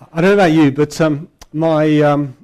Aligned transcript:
I 0.00 0.20
don't 0.20 0.30
know 0.30 0.34
about 0.34 0.52
you, 0.52 0.70
but 0.70 1.00
um, 1.00 1.28
my 1.52 2.00
um, 2.02 2.36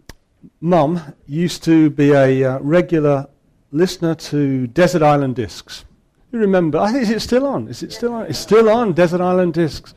mum 0.61 1.01
used 1.29 1.62
to 1.65 1.88
be 1.91 2.11
a 2.11 2.45
uh, 2.45 2.58
regular 2.58 3.29
listener 3.71 4.17
to 4.17 4.67
Desert 4.67 5.03
Island 5.03 5.37
Discs. 5.37 5.85
You 6.33 6.41
remember? 6.41 6.79
I 6.79 6.91
think 6.91 7.05
is 7.05 7.11
it 7.11 7.21
still 7.21 7.47
on? 7.47 7.69
Is 7.69 7.85
it 7.85 7.93
still 7.93 8.12
on? 8.12 8.27
It's 8.27 8.41
still 8.41 8.69
on 8.69 8.93
Desert 8.93 9.21
Island 9.21 9.55
Discs. 9.55 9.95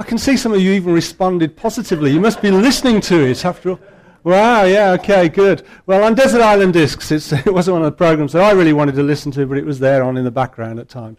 I 0.00 0.04
can 0.04 0.18
see 0.18 0.36
some 0.36 0.52
of 0.52 0.60
you 0.60 0.72
even 0.72 0.92
responded 0.92 1.56
positively. 1.56 2.10
You 2.10 2.20
must 2.20 2.42
be 2.42 2.50
listening 2.50 3.00
to 3.02 3.24
it 3.24 3.44
after 3.44 3.70
all. 3.70 3.80
Wow, 4.24 4.64
yeah, 4.64 4.90
okay, 4.92 5.28
good. 5.28 5.64
Well, 5.86 6.02
on 6.02 6.16
Desert 6.16 6.40
Island 6.40 6.72
Discs, 6.72 7.12
it 7.32 7.52
wasn't 7.52 7.74
one 7.74 7.84
of 7.84 7.92
the 7.92 7.96
programs 7.96 8.32
that 8.32 8.42
I 8.42 8.50
really 8.50 8.72
wanted 8.72 8.96
to 8.96 9.04
listen 9.04 9.30
to, 9.32 9.46
but 9.46 9.58
it 9.58 9.64
was 9.64 9.78
there 9.78 10.02
on 10.02 10.16
in 10.16 10.24
the 10.24 10.32
background 10.32 10.80
at 10.80 10.88
times. 10.88 11.18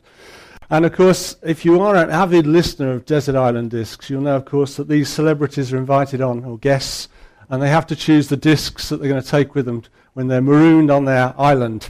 And 0.70 0.86
of 0.86 0.94
course, 0.94 1.36
if 1.44 1.64
you 1.64 1.80
are 1.82 1.96
an 1.96 2.10
avid 2.10 2.48
listener 2.48 2.92
of 2.92 3.06
Desert 3.06 3.36
Island 3.36 3.72
Discs, 3.72 4.10
you'll 4.10 4.22
know, 4.22 4.36
of 4.36 4.46
course, 4.46 4.78
that 4.78 4.88
these 4.88 5.10
celebrities 5.10 5.72
are 5.72 5.78
invited 5.78 6.22
on, 6.22 6.44
or 6.44 6.58
guests, 6.58 7.08
and 7.50 7.62
they 7.62 7.70
have 7.70 7.86
to 7.88 7.96
choose 7.96 8.30
the 8.30 8.38
discs 8.38 8.90
that 8.90 8.98
they're 8.98 9.10
going 9.10 9.22
to 9.22 9.28
take 9.28 9.54
with 9.54 9.66
them 9.66 9.84
when 10.14 10.28
they're 10.28 10.42
marooned 10.42 10.90
on 10.90 11.06
their 11.06 11.40
island. 11.40 11.90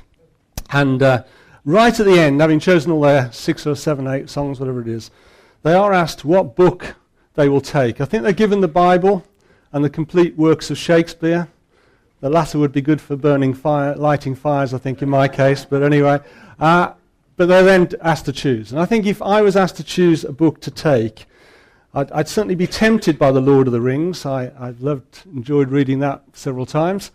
And 0.72 1.02
uh, 1.02 1.24
right 1.64 1.98
at 1.98 2.06
the 2.06 2.20
end, 2.20 2.42
having 2.42 2.60
chosen 2.60 2.92
all 2.92 3.02
their 3.02 3.32
six 3.32 3.66
or 3.66 3.76
seven, 3.76 4.08
eight 4.08 4.30
songs, 4.30 4.60
whatever 4.60 4.82
it 4.82 4.88
is, 4.88 5.10
they 5.64 5.74
are 5.74 5.94
asked 5.94 6.26
what 6.26 6.56
book 6.56 6.96
they 7.36 7.48
will 7.48 7.62
take. 7.62 8.02
I 8.02 8.06
think 8.06 8.24
they're 8.24 8.34
given 8.34 8.60
the 8.60 8.68
Bible 8.68 9.26
and 9.72 9.86
the 9.86 9.90
complete 9.90 10.36
works 10.38 10.70
of 10.70 10.78
Shakespeare. 10.78 11.48
The 12.20 12.30
latter 12.30 12.60
would 12.60 12.72
be 12.72 12.82
good 12.82 13.00
for 13.00 13.16
burning 13.16 13.54
fire, 13.54 13.96
lighting 13.96 14.36
fires, 14.36 14.74
I 14.74 14.80
think, 14.80 15.02
in 15.02 15.10
my 15.10 15.28
case. 15.28 15.64
But 15.64 15.84
anyway, 15.84 16.20
uh, 16.60 16.94
but 17.38 17.48
they're 17.48 17.64
then 17.64 17.90
asked 18.02 18.26
to 18.26 18.32
choose. 18.32 18.72
And 18.72 18.80
I 18.80 18.86
think 18.86 19.06
if 19.06 19.22
I 19.22 19.42
was 19.42 19.56
asked 19.56 19.78
to 19.78 19.84
choose 19.84 20.24
a 20.24 20.32
book 20.32 20.62
to 20.62 20.72
take, 20.72 21.26
I'd, 21.94 22.12
I'd 22.12 22.28
certainly 22.28 22.56
be 22.56 22.68
tempted 22.68 23.18
by 23.18 23.32
The 23.32 23.42
Lord 23.42 23.68
of 23.68 23.74
the 23.74 23.82
Rings. 23.82 24.26
I, 24.26 24.52
I've 24.60 24.82
loved, 24.82 25.24
enjoyed 25.26 25.70
reading 25.70 26.00
that 26.00 26.24
several 26.34 26.66
times. 26.66 27.12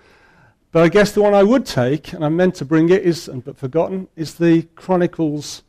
But 0.72 0.84
I 0.84 0.88
guess 0.88 1.12
the 1.12 1.22
one 1.22 1.34
I 1.34 1.42
would 1.42 1.66
take, 1.66 2.12
and 2.12 2.24
I 2.24 2.28
meant 2.28 2.54
to 2.56 2.64
bring 2.64 2.90
it, 2.90 3.02
is, 3.02 3.28
but 3.44 3.56
forgotten, 3.56 4.08
is 4.14 4.34
the 4.34 4.62
Chronicles 4.76 5.62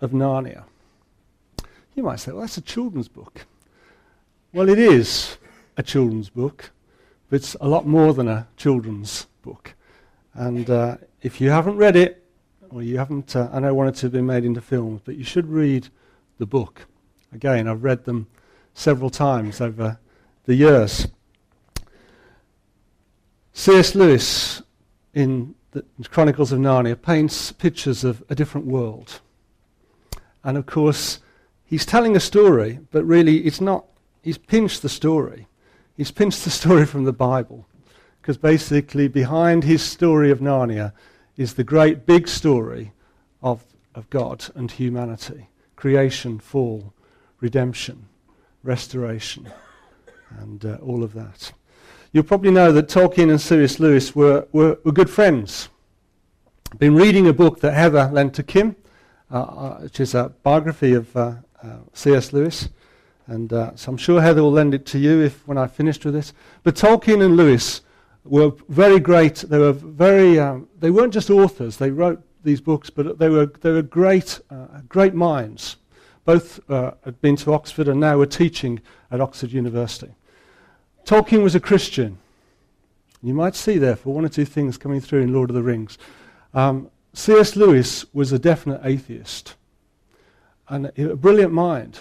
of 0.00 0.12
Narnia. 0.12 0.64
You 1.94 2.02
might 2.02 2.20
say, 2.20 2.32
well, 2.32 2.42
that's 2.42 2.56
a 2.56 2.62
children's 2.62 3.08
book. 3.08 3.46
Well, 4.52 4.68
it 4.68 4.78
is 4.78 5.36
a 5.76 5.82
children's 5.82 6.30
book, 6.30 6.70
but 7.28 7.36
it's 7.36 7.56
a 7.60 7.68
lot 7.68 7.86
more 7.86 8.14
than 8.14 8.28
a 8.28 8.48
children's 8.56 9.26
book. 9.42 9.74
And 10.32 10.70
uh, 10.70 10.96
if 11.20 11.40
you 11.40 11.50
haven't 11.50 11.76
read 11.76 11.96
it, 11.96 12.17
or 12.70 12.82
you 12.82 12.98
haven't, 12.98 13.34
uh, 13.34 13.48
I 13.52 13.60
know 13.60 13.74
one 13.74 13.86
or 13.86 13.92
two 13.92 14.06
have 14.06 14.12
been 14.12 14.26
made 14.26 14.44
into 14.44 14.60
films, 14.60 15.00
but 15.04 15.16
you 15.16 15.24
should 15.24 15.46
read 15.48 15.88
the 16.38 16.46
book. 16.46 16.86
Again, 17.32 17.68
I've 17.68 17.84
read 17.84 18.04
them 18.04 18.26
several 18.74 19.10
times 19.10 19.60
over 19.60 19.98
the 20.44 20.54
years. 20.54 21.08
C.S. 23.52 23.94
Lewis, 23.94 24.62
in 25.14 25.54
the 25.72 25.84
Chronicles 26.08 26.52
of 26.52 26.60
Narnia, 26.60 27.00
paints 27.00 27.52
pictures 27.52 28.04
of 28.04 28.22
a 28.28 28.34
different 28.34 28.66
world. 28.66 29.20
And 30.44 30.56
of 30.56 30.66
course, 30.66 31.18
he's 31.64 31.84
telling 31.84 32.16
a 32.16 32.20
story, 32.20 32.78
but 32.90 33.04
really 33.04 33.38
it's 33.38 33.60
not, 33.60 33.84
he's 34.22 34.38
pinched 34.38 34.82
the 34.82 34.88
story. 34.88 35.48
He's 35.96 36.10
pinched 36.10 36.44
the 36.44 36.50
story 36.50 36.86
from 36.86 37.04
the 37.04 37.12
Bible. 37.12 37.66
Because 38.20 38.38
basically, 38.38 39.08
behind 39.08 39.64
his 39.64 39.82
story 39.82 40.30
of 40.30 40.40
Narnia 40.40 40.92
is 41.38 41.54
the 41.54 41.64
great 41.64 42.04
big 42.04 42.28
story 42.28 42.92
of, 43.40 43.64
of 43.94 44.10
God 44.10 44.44
and 44.54 44.70
humanity 44.70 45.48
creation, 45.76 46.40
fall, 46.40 46.92
redemption, 47.40 48.08
restoration, 48.64 49.48
and 50.40 50.64
uh, 50.64 50.76
all 50.82 51.04
of 51.04 51.12
that. 51.14 51.52
You'll 52.12 52.24
probably 52.24 52.50
know 52.50 52.72
that 52.72 52.88
Tolkien 52.88 53.30
and 53.30 53.40
C.S. 53.40 53.78
Lewis 53.78 54.12
were, 54.12 54.48
were, 54.50 54.76
were, 54.82 54.90
good 54.90 55.08
friends. 55.08 55.68
I've 56.72 56.80
been 56.80 56.96
reading 56.96 57.28
a 57.28 57.32
book 57.32 57.60
that 57.60 57.74
Heather 57.74 58.10
lent 58.12 58.34
to 58.34 58.42
Kim, 58.42 58.74
uh, 59.30 59.40
uh, 59.40 59.78
which 59.82 60.00
is 60.00 60.16
a 60.16 60.30
biography 60.42 60.94
of 60.94 61.16
uh, 61.16 61.34
uh, 61.62 61.76
C.S. 61.92 62.32
Lewis. 62.32 62.68
And 63.28 63.50
so 63.50 63.92
I'm 63.92 63.98
sure 63.98 64.20
Heather 64.20 64.42
will 64.42 64.50
lend 64.50 64.74
it 64.74 64.84
to 64.86 64.98
you 64.98 65.22
if 65.22 65.46
when 65.46 65.58
I've 65.58 65.72
finished 65.72 66.04
with 66.04 66.14
this. 66.14 66.32
But 66.64 66.74
Tolkien 66.74 67.24
and 67.24 67.36
Lewis 67.36 67.82
were 68.24 68.52
very 68.68 69.00
great. 69.00 69.36
They 69.36 69.58
were 69.58 69.72
very. 69.72 70.38
Um, 70.38 70.68
they 70.78 70.90
weren't 70.90 71.12
just 71.12 71.30
authors. 71.30 71.76
They 71.76 71.90
wrote 71.90 72.22
these 72.42 72.60
books, 72.60 72.90
but 72.90 73.18
they 73.18 73.28
were 73.28 73.46
they 73.46 73.72
were 73.72 73.82
great 73.82 74.40
uh, 74.50 74.80
great 74.88 75.14
minds. 75.14 75.76
Both 76.24 76.60
uh, 76.70 76.92
had 77.04 77.20
been 77.20 77.36
to 77.36 77.54
Oxford 77.54 77.88
and 77.88 78.00
now 78.00 78.18
were 78.18 78.26
teaching 78.26 78.80
at 79.10 79.20
Oxford 79.20 79.50
University. 79.50 80.12
Tolkien 81.04 81.42
was 81.42 81.54
a 81.54 81.60
Christian. 81.60 82.18
You 83.22 83.32
might 83.32 83.56
see, 83.56 83.78
therefore, 83.78 84.14
one 84.14 84.26
or 84.26 84.28
two 84.28 84.44
things 84.44 84.76
coming 84.76 85.00
through 85.00 85.22
in 85.22 85.32
Lord 85.32 85.50
of 85.50 85.54
the 85.54 85.62
Rings. 85.62 85.96
Um, 86.52 86.90
C.S. 87.14 87.56
Lewis 87.56 88.04
was 88.12 88.30
a 88.30 88.38
definite 88.38 88.82
atheist, 88.84 89.56
and 90.68 90.92
a 90.96 91.16
brilliant 91.16 91.52
mind, 91.52 92.00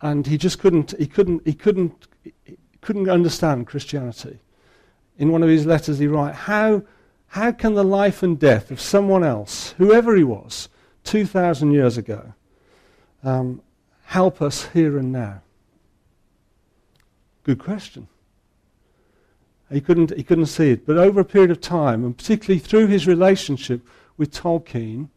and 0.00 0.26
he 0.26 0.38
just 0.38 0.58
couldn't. 0.60 0.94
He 0.98 1.06
couldn't. 1.06 1.44
He 1.44 1.52
couldn't. 1.52 2.06
He 2.22 2.56
couldn't 2.80 3.10
understand 3.10 3.66
Christianity 3.66 4.38
in 5.18 5.32
one 5.32 5.42
of 5.42 5.48
his 5.48 5.66
letters, 5.66 5.98
he 5.98 6.06
writes, 6.06 6.38
how, 6.38 6.82
how 7.28 7.52
can 7.52 7.74
the 7.74 7.84
life 7.84 8.22
and 8.22 8.38
death 8.38 8.70
of 8.70 8.80
someone 8.80 9.24
else, 9.24 9.72
whoever 9.78 10.14
he 10.16 10.24
was, 10.24 10.68
2,000 11.04 11.72
years 11.72 11.96
ago, 11.96 12.34
um, 13.22 13.62
help 14.04 14.42
us 14.42 14.68
here 14.68 14.98
and 14.98 15.12
now? 15.12 15.42
Good 17.44 17.58
question. 17.58 18.08
He 19.70 19.80
couldn't, 19.80 20.16
he 20.16 20.22
couldn't 20.22 20.46
see 20.46 20.70
it. 20.70 20.86
But 20.86 20.96
over 20.96 21.20
a 21.20 21.24
period 21.24 21.50
of 21.50 21.60
time, 21.60 22.04
and 22.04 22.16
particularly 22.16 22.58
through 22.58 22.86
his 22.86 23.06
relationship 23.06 23.86
with 24.16 24.32
Tolkien, 24.32 25.08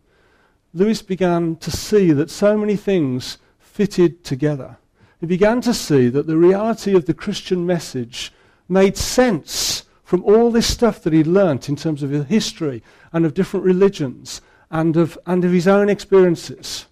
Lewis 0.74 1.02
began 1.02 1.56
to 1.58 1.72
see 1.72 2.12
that 2.12 2.30
so 2.30 2.58
many 2.58 2.76
things 2.76 3.38
fitted 3.60 4.24
together. 4.24 4.78
He 5.20 5.26
began 5.26 5.62
to 5.62 5.74
see 5.74 6.10
that 6.10 6.28
the 6.28 6.38
reality 6.38 6.96
of 6.96 7.06
the 7.06 7.14
Christian 7.14 7.66
message 7.66 8.32
made 8.68 8.96
sense 8.96 9.79
from 10.10 10.24
all 10.24 10.50
this 10.50 10.66
stuff 10.66 11.04
that 11.04 11.14
he'd 11.14 11.28
learnt 11.28 11.70
in 11.70 11.76
terms 11.76 12.02
of 12.02 12.10
history 12.30 12.82
and 13.14 13.28
of 13.28 13.36
different 13.36 13.64
religions 13.64 14.42
and 14.72 14.98
of, 14.98 15.20
and 15.28 15.46
of 15.46 15.52
his 15.52 15.68
own 15.68 15.88
experiences, 15.88 16.88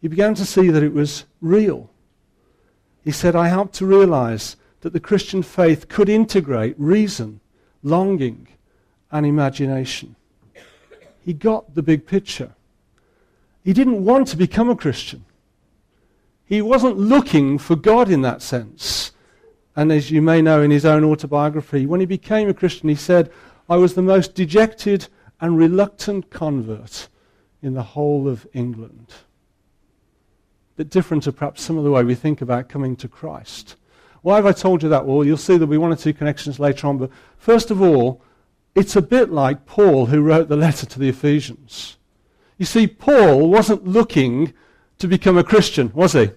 he 0.00 0.06
began 0.06 0.32
to 0.32 0.46
see 0.46 0.70
that 0.70 0.84
it 0.84 0.92
was 0.92 1.24
real. 1.40 1.90
He 3.02 3.10
said, 3.10 3.34
I 3.34 3.48
helped 3.48 3.74
to 3.74 3.86
realize 3.86 4.54
that 4.82 4.92
the 4.92 5.00
Christian 5.00 5.42
faith 5.42 5.88
could 5.88 6.08
integrate 6.08 6.78
reason, 6.78 7.40
longing, 7.82 8.46
and 9.10 9.26
imagination. 9.26 10.14
He 11.24 11.32
got 11.32 11.74
the 11.74 11.82
big 11.82 12.06
picture. 12.06 12.52
He 13.64 13.72
didn't 13.72 14.04
want 14.04 14.28
to 14.28 14.36
become 14.36 14.70
a 14.70 14.76
Christian. 14.76 15.24
He 16.44 16.62
wasn't 16.62 16.98
looking 16.98 17.58
for 17.58 17.74
God 17.74 18.08
in 18.08 18.22
that 18.22 18.42
sense. 18.42 19.10
And 19.74 19.90
as 19.90 20.10
you 20.10 20.20
may 20.20 20.42
know 20.42 20.62
in 20.62 20.70
his 20.70 20.84
own 20.84 21.04
autobiography, 21.04 21.86
when 21.86 22.00
he 22.00 22.06
became 22.06 22.48
a 22.48 22.54
Christian, 22.54 22.88
he 22.88 22.94
said, 22.94 23.30
I 23.68 23.76
was 23.76 23.94
the 23.94 24.02
most 24.02 24.34
dejected 24.34 25.08
and 25.40 25.56
reluctant 25.56 26.30
convert 26.30 27.08
in 27.62 27.74
the 27.74 27.82
whole 27.82 28.28
of 28.28 28.46
England. 28.52 29.06
A 30.74 30.76
bit 30.78 30.90
different 30.90 31.22
to 31.24 31.32
perhaps 31.32 31.62
some 31.62 31.78
of 31.78 31.84
the 31.84 31.90
way 31.90 32.04
we 32.04 32.14
think 32.14 32.42
about 32.42 32.68
coming 32.68 32.96
to 32.96 33.08
Christ. 33.08 33.76
Why 34.22 34.36
have 34.36 34.46
I 34.46 34.52
told 34.52 34.82
you 34.82 34.88
that? 34.90 35.06
Well, 35.06 35.24
you'll 35.24 35.36
see 35.36 35.54
there'll 35.54 35.66
be 35.66 35.78
one 35.78 35.92
or 35.92 35.96
two 35.96 36.12
connections 36.12 36.60
later 36.60 36.86
on. 36.86 36.98
But 36.98 37.10
first 37.38 37.70
of 37.70 37.82
all, 37.82 38.22
it's 38.74 38.96
a 38.96 39.02
bit 39.02 39.30
like 39.30 39.66
Paul 39.66 40.06
who 40.06 40.22
wrote 40.22 40.48
the 40.48 40.56
letter 40.56 40.86
to 40.86 40.98
the 40.98 41.08
Ephesians. 41.08 41.96
You 42.56 42.66
see, 42.66 42.86
Paul 42.86 43.50
wasn't 43.50 43.86
looking 43.86 44.54
to 44.98 45.08
become 45.08 45.36
a 45.36 45.44
Christian, 45.44 45.90
was 45.94 46.12
he? 46.12 46.30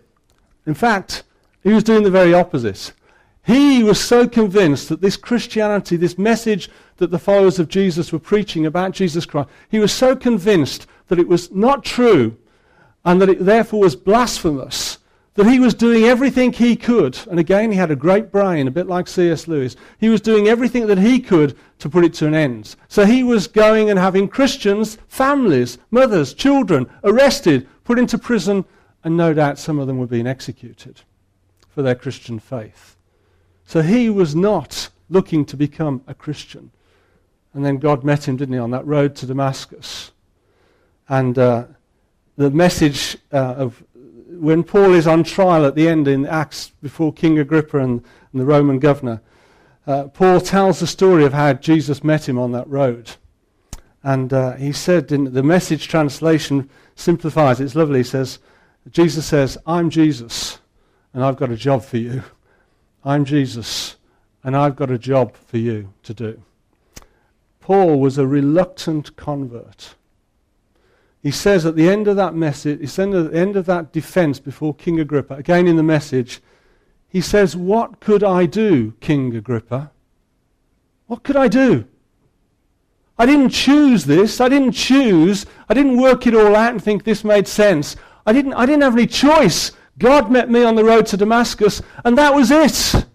In 0.66 0.74
fact, 0.74 1.24
he 1.62 1.72
was 1.72 1.84
doing 1.84 2.04
the 2.04 2.10
very 2.10 2.34
opposite. 2.34 2.94
He 3.46 3.84
was 3.84 4.04
so 4.04 4.28
convinced 4.28 4.90
that 4.90 5.02
this 5.02 5.18
Christianity, 5.18 5.98
this 5.98 6.18
message 6.18 6.70
that 6.98 7.12
the 7.12 7.20
followers 7.20 7.60
of 7.60 7.68
Jesus 7.68 8.12
were 8.12 8.20
preaching 8.20 8.66
about 8.66 8.92
Jesus 8.92 9.26
Christ, 9.26 9.50
he 9.70 9.80
was 9.80 9.92
so 9.92 10.16
convinced 10.16 10.88
that 11.08 11.20
it 11.20 11.28
was 11.28 11.52
not 11.52 11.84
true 11.84 12.38
and 13.04 13.22
that 13.22 13.30
it 13.30 13.46
therefore 13.46 13.82
was 13.82 13.96
blasphemous 13.96 14.98
that 15.36 15.46
he 15.46 15.60
was 15.60 15.74
doing 15.74 16.06
everything 16.06 16.52
he 16.52 16.76
could. 16.76 17.18
And 17.30 17.40
again, 17.40 17.72
he 17.72 17.78
had 17.78 17.92
a 17.92 17.96
great 17.96 18.32
brain, 18.32 18.68
a 18.68 18.72
bit 18.72 18.88
like 18.88 19.08
C.S. 19.08 19.48
Lewis. 19.48 19.76
He 20.00 20.10
was 20.10 20.22
doing 20.22 20.48
everything 20.48 20.88
that 20.88 20.98
he 20.98 21.20
could 21.20 21.58
to 21.80 21.90
put 21.90 22.06
it 22.06 22.14
to 22.16 22.28
an 22.28 22.34
end. 22.34 22.76
So 22.88 23.06
he 23.06 23.24
was 23.24 23.48
going 23.48 23.90
and 23.90 24.00
having 24.00 24.30
Christians, 24.30 24.98
families, 25.10 25.78
mothers, 25.92 26.34
children 26.34 26.90
arrested, 27.04 27.68
put 27.84 28.00
into 28.00 28.18
prison, 28.18 28.64
and 29.04 29.18
no 29.18 29.34
doubt 29.34 29.60
some 29.60 29.78
of 29.78 29.88
them 29.88 29.98
were 29.98 30.08
being 30.08 30.26
executed 30.26 31.02
for 31.70 31.82
their 31.82 31.96
Christian 31.96 32.40
faith. 32.40 32.95
So 33.66 33.82
he 33.82 34.10
was 34.10 34.36
not 34.36 34.90
looking 35.10 35.46
to 35.46 35.58
become 35.58 36.04
a 36.08 36.14
Christian. 36.14 36.72
And 37.54 37.66
then 37.66 37.78
God 37.78 38.04
met 38.04 38.28
him, 38.28 38.38
didn't 38.38 38.54
he, 38.54 38.60
on 38.60 38.72
that 38.72 38.86
road 38.86 39.16
to 39.18 39.26
Damascus. 39.26 40.12
And 41.08 41.38
uh, 41.38 41.66
the 42.36 42.50
message 42.50 43.18
uh, 43.32 43.56
of 43.58 43.84
when 44.28 44.64
Paul 44.64 44.94
is 44.94 45.08
on 45.08 45.24
trial 45.24 45.66
at 45.66 45.76
the 45.76 45.88
end 45.88 46.08
in 46.08 46.26
Acts 46.26 46.72
before 46.82 47.14
King 47.14 47.40
Agrippa 47.40 47.78
and, 47.80 48.04
and 48.32 48.42
the 48.42 48.46
Roman 48.46 48.80
governor, 48.80 49.22
uh, 49.88 50.06
Paul 50.06 50.42
tells 50.42 50.80
the 50.80 50.88
story 50.88 51.24
of 51.26 51.34
how 51.34 51.54
Jesus 51.54 52.04
met 52.04 52.28
him 52.28 52.38
on 52.38 52.52
that 52.52 52.68
road. 52.68 53.12
And 54.04 54.34
uh, 54.34 54.54
he 54.54 54.72
said 54.72 55.12
in 55.12 55.34
the 55.34 55.44
message 55.44 55.88
translation 55.88 56.70
simplifies, 56.96 57.60
it's 57.62 57.76
lovely, 57.76 58.00
he 58.00 58.04
says, 58.04 58.40
Jesus 58.92 59.26
says, 59.26 59.58
I'm 59.66 59.90
Jesus, 59.90 60.60
and 61.14 61.24
I've 61.24 61.38
got 61.38 61.50
a 61.50 61.56
job 61.56 61.84
for 61.84 61.98
you. 61.98 62.24
I'm 63.06 63.24
Jesus, 63.24 63.98
and 64.44 64.58
I've 64.58 64.76
got 64.76 64.90
a 64.90 64.98
job 64.98 65.36
for 65.36 65.58
you 65.58 65.94
to 66.04 66.14
do. 66.14 66.42
Paul 67.62 68.00
was 68.00 68.18
a 68.18 68.26
reluctant 68.26 69.16
convert. 69.16 69.94
He 71.22 71.30
says 71.30 71.66
at 71.66 71.76
the 71.76 71.88
end 71.88 72.08
of 72.08 72.16
that 72.16 72.34
message, 72.34 72.80
he 72.80 72.88
says 72.88 73.14
at 73.14 73.32
the 73.32 73.38
end 73.38 73.56
of 73.56 73.68
that 73.68 73.92
defense 73.92 74.40
before 74.40 74.74
King 74.74 75.00
Agrippa, 75.00 75.36
again 75.36 75.68
in 75.68 75.76
the 75.76 75.84
message, 75.84 76.42
he 77.08 77.22
says, 77.22 77.56
What 77.56 78.00
could 78.00 78.24
I 78.24 78.48
do, 78.48 78.94
King 79.02 79.36
Agrippa? 79.36 79.92
What 81.06 81.24
could 81.24 81.36
I 81.36 81.48
do? 81.48 81.86
I 83.18 83.26
didn't 83.26 83.50
choose 83.50 84.06
this. 84.06 84.42
I 84.42 84.50
didn't 84.50 84.74
choose. 84.74 85.46
I 85.70 85.74
didn't 85.74 86.02
work 86.02 86.28
it 86.28 86.36
all 86.36 86.56
out 86.56 86.72
and 86.72 86.84
think 86.84 87.04
this 87.04 87.24
made 87.24 87.48
sense. 87.48 87.96
I 88.26 88.34
didn't, 88.34 88.54
I 88.54 88.66
didn't 88.66 88.82
have 88.82 88.94
any 88.94 89.08
choice. 89.08 89.72
God 89.98 90.32
met 90.32 90.50
me 90.50 90.64
on 90.64 90.76
the 90.76 90.84
road 90.84 91.06
to 91.08 91.18
Damascus, 91.18 91.82
and 92.04 92.18
that 92.18 92.36
was 92.36 92.52
it. 92.52 93.06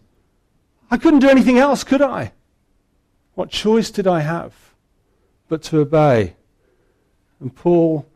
I 0.91 0.97
couldn't 0.97 1.21
do 1.21 1.29
anything 1.29 1.59
else, 1.59 1.85
could 1.85 2.03
I? 2.03 2.33
What 3.35 3.51
choice 3.51 3.91
did 3.91 4.07
I 4.07 4.21
have 4.21 4.55
but 5.49 5.63
to 5.65 5.81
obey? 5.81 6.35
And 7.39 7.55
Paul 7.55 8.07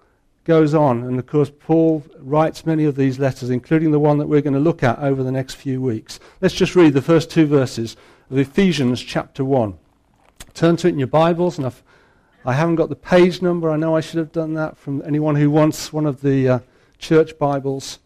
goes 0.45 0.75
on, 0.75 1.05
and 1.05 1.19
of 1.19 1.27
course, 1.27 1.51
Paul 1.59 2.05
writes 2.19 2.67
many 2.67 2.85
of 2.85 2.97
these 2.97 3.19
letters, 3.19 3.51
including 3.51 3.91
the 3.91 3.99
one 3.99 4.19
that 4.19 4.27
we're 4.27 4.43
going 4.43 4.55
to 4.55 4.61
look 4.61 4.83
at 4.83 4.99
over 4.99 5.23
the 5.23 5.33
next 5.33 5.55
few 5.55 5.81
weeks. 5.81 6.21
Let's 6.41 6.55
just 6.55 6.77
read 6.77 6.93
the 6.93 7.03
first 7.03 7.31
two 7.31 7.47
verses 7.47 7.97
of 8.31 8.39
Ephesians 8.39 9.03
chapter 9.03 9.45
1. 9.45 9.79
Turn 10.53 10.77
to 10.77 10.89
it 10.89 10.93
in 10.93 10.99
your 10.99 11.09
Bibles, 11.09 11.59
and 11.59 11.67
I've, 11.67 11.83
I 12.45 12.53
haven't 12.53 12.77
got 12.77 12.91
the 12.91 12.97
page 12.97 13.41
number. 13.41 13.71
I 13.71 13.77
know 13.77 13.97
I 13.97 14.01
should 14.01 14.19
have 14.19 14.33
done 14.33 14.55
that 14.55 14.77
from 14.77 15.03
anyone 15.07 15.37
who 15.37 15.51
wants 15.51 15.93
one 15.93 16.07
of 16.07 16.21
the 16.21 16.49
uh, 16.49 16.59
church 16.99 17.39
Bibles. 17.39 17.99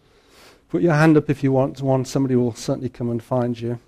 Put 0.68 0.82
your 0.82 0.94
hand 0.94 1.16
up 1.16 1.30
if 1.30 1.42
you 1.42 1.52
want 1.52 1.80
one. 1.80 2.04
Somebody 2.04 2.36
will 2.36 2.54
certainly 2.54 2.90
come 2.90 3.10
and 3.10 3.22
find 3.22 3.58
you. 3.58 3.78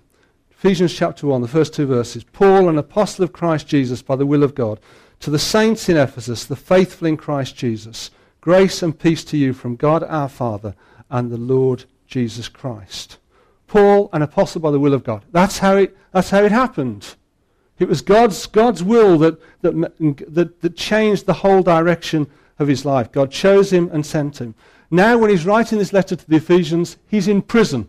Ephesians 0.49 0.93
chapter 0.93 1.27
1, 1.27 1.41
the 1.41 1.47
first 1.47 1.73
two 1.73 1.85
verses. 1.85 2.23
Paul, 2.23 2.69
an 2.69 2.77
apostle 2.77 3.23
of 3.23 3.33
Christ 3.33 3.67
Jesus 3.67 4.01
by 4.01 4.15
the 4.15 4.25
will 4.25 4.43
of 4.43 4.55
God, 4.55 4.79
to 5.19 5.29
the 5.29 5.39
saints 5.39 5.89
in 5.89 5.97
Ephesus, 5.97 6.45
the 6.45 6.55
faithful 6.55 7.07
in 7.07 7.17
Christ 7.17 7.55
Jesus, 7.55 8.11
grace 8.41 8.81
and 8.81 8.97
peace 8.97 9.23
to 9.25 9.37
you 9.37 9.53
from 9.53 9.75
God 9.75 10.03
our 10.03 10.29
Father 10.29 10.75
and 11.09 11.31
the 11.31 11.37
Lord 11.37 11.85
Jesus 12.07 12.47
Christ. 12.47 13.17
Paul, 13.67 14.09
an 14.13 14.21
apostle 14.21 14.61
by 14.61 14.71
the 14.71 14.79
will 14.79 14.93
of 14.93 15.03
God. 15.03 15.23
That's 15.31 15.59
how 15.59 15.77
it, 15.77 15.95
that's 16.11 16.29
how 16.31 16.43
it 16.43 16.51
happened. 16.51 17.15
It 17.79 17.87
was 17.87 18.01
God's, 18.01 18.45
God's 18.47 18.83
will 18.83 19.17
that, 19.19 19.39
that, 19.61 19.93
that, 20.29 20.61
that 20.61 20.75
changed 20.75 21.25
the 21.25 21.33
whole 21.33 21.63
direction 21.63 22.27
of 22.59 22.67
his 22.67 22.85
life. 22.85 23.11
God 23.11 23.31
chose 23.31 23.71
him 23.71 23.89
and 23.93 24.05
sent 24.05 24.39
him. 24.39 24.55
Now, 24.93 25.17
when 25.17 25.29
he's 25.29 25.45
writing 25.45 25.79
this 25.79 25.93
letter 25.93 26.17
to 26.17 26.29
the 26.29 26.35
Ephesians, 26.35 26.97
he's 27.07 27.29
in 27.29 27.41
prison, 27.41 27.87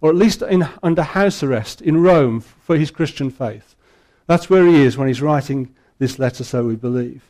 or 0.00 0.10
at 0.10 0.16
least 0.16 0.42
in, 0.42 0.66
under 0.80 1.02
house 1.02 1.42
arrest 1.42 1.82
in 1.82 2.00
Rome 2.00 2.40
for 2.40 2.76
his 2.76 2.92
Christian 2.92 3.30
faith. 3.30 3.74
That's 4.28 4.48
where 4.48 4.64
he 4.64 4.82
is 4.82 4.96
when 4.96 5.08
he's 5.08 5.20
writing 5.20 5.74
this 5.98 6.20
letter, 6.20 6.44
so 6.44 6.64
we 6.64 6.76
believe. 6.76 7.28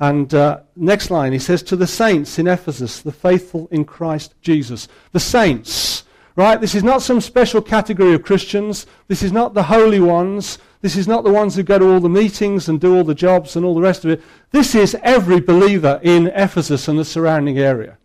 And 0.00 0.32
uh, 0.32 0.60
next 0.76 1.10
line, 1.10 1.34
he 1.34 1.38
says, 1.38 1.62
To 1.64 1.76
the 1.76 1.86
saints 1.86 2.38
in 2.38 2.46
Ephesus, 2.46 3.02
the 3.02 3.12
faithful 3.12 3.68
in 3.70 3.84
Christ 3.84 4.34
Jesus. 4.40 4.88
The 5.12 5.20
saints, 5.20 6.04
right? 6.34 6.58
This 6.58 6.74
is 6.74 6.82
not 6.82 7.02
some 7.02 7.20
special 7.20 7.60
category 7.60 8.14
of 8.14 8.22
Christians. 8.22 8.86
This 9.08 9.22
is 9.22 9.30
not 9.30 9.52
the 9.52 9.64
holy 9.64 10.00
ones. 10.00 10.58
This 10.80 10.96
is 10.96 11.06
not 11.06 11.22
the 11.22 11.32
ones 11.32 11.54
who 11.54 11.62
go 11.62 11.78
to 11.78 11.92
all 11.92 12.00
the 12.00 12.08
meetings 12.08 12.70
and 12.70 12.80
do 12.80 12.96
all 12.96 13.04
the 13.04 13.14
jobs 13.14 13.56
and 13.56 13.66
all 13.66 13.74
the 13.74 13.82
rest 13.82 14.06
of 14.06 14.10
it. 14.12 14.22
This 14.52 14.74
is 14.74 14.96
every 15.02 15.40
believer 15.40 16.00
in 16.02 16.28
Ephesus 16.28 16.88
and 16.88 16.98
the 16.98 17.04
surrounding 17.04 17.58
area. 17.58 17.98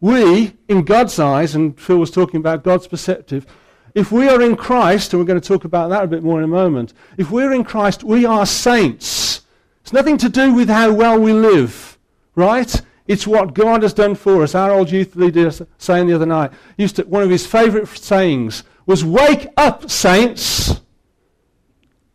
We, 0.00 0.56
in 0.68 0.84
God's 0.84 1.18
eyes, 1.18 1.54
and 1.54 1.78
Phil 1.78 1.98
was 1.98 2.10
talking 2.10 2.38
about 2.38 2.64
God's 2.64 2.86
perspective, 2.86 3.46
if 3.94 4.10
we 4.10 4.28
are 4.28 4.42
in 4.42 4.56
Christ, 4.56 5.12
and 5.12 5.20
we're 5.20 5.26
going 5.26 5.40
to 5.40 5.48
talk 5.48 5.64
about 5.64 5.88
that 5.90 6.04
a 6.04 6.08
bit 6.08 6.22
more 6.22 6.38
in 6.38 6.44
a 6.44 6.48
moment, 6.48 6.92
if 7.16 7.30
we're 7.30 7.52
in 7.52 7.64
Christ, 7.64 8.02
we 8.02 8.24
are 8.24 8.44
saints. 8.44 9.42
It's 9.82 9.92
nothing 9.92 10.18
to 10.18 10.28
do 10.28 10.52
with 10.52 10.68
how 10.68 10.92
well 10.92 11.18
we 11.18 11.32
live, 11.32 11.98
right? 12.34 12.82
It's 13.06 13.26
what 13.26 13.54
God 13.54 13.82
has 13.82 13.92
done 13.92 14.14
for 14.14 14.42
us. 14.42 14.54
Our 14.54 14.72
old 14.72 14.90
youth 14.90 15.14
leader 15.14 15.50
saying 15.78 16.06
the 16.06 16.14
other 16.14 16.26
night, 16.26 16.52
used 16.76 16.96
to, 16.96 17.02
one 17.02 17.22
of 17.22 17.30
his 17.30 17.46
favourite 17.46 17.86
sayings 17.86 18.64
was, 18.86 19.04
"Wake 19.04 19.46
up, 19.56 19.90
saints." 19.90 20.80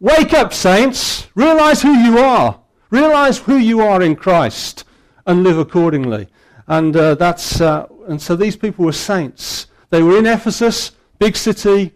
Wake 0.02 0.34
up, 0.34 0.54
saints. 0.54 1.28
Realize 1.36 1.82
who 1.82 1.92
you 1.92 2.20
are. 2.20 2.60
Realize 2.90 3.40
who 3.40 3.58
you 3.58 3.82
are 3.82 4.02
in 4.02 4.16
Christ 4.16 4.86
and 5.26 5.44
live 5.44 5.58
accordingly. 5.58 6.28
And 6.70 6.96
uh, 6.96 7.16
that's 7.16 7.60
uh, 7.60 7.88
and 8.08 8.22
so 8.22 8.36
these 8.36 8.56
people 8.56 8.86
were 8.86 8.92
saints. 8.94 9.68
They 9.90 10.04
were 10.04 10.18
in 10.18 10.28
Ephesus, 10.28 10.92
big 11.18 11.36
city, 11.36 11.94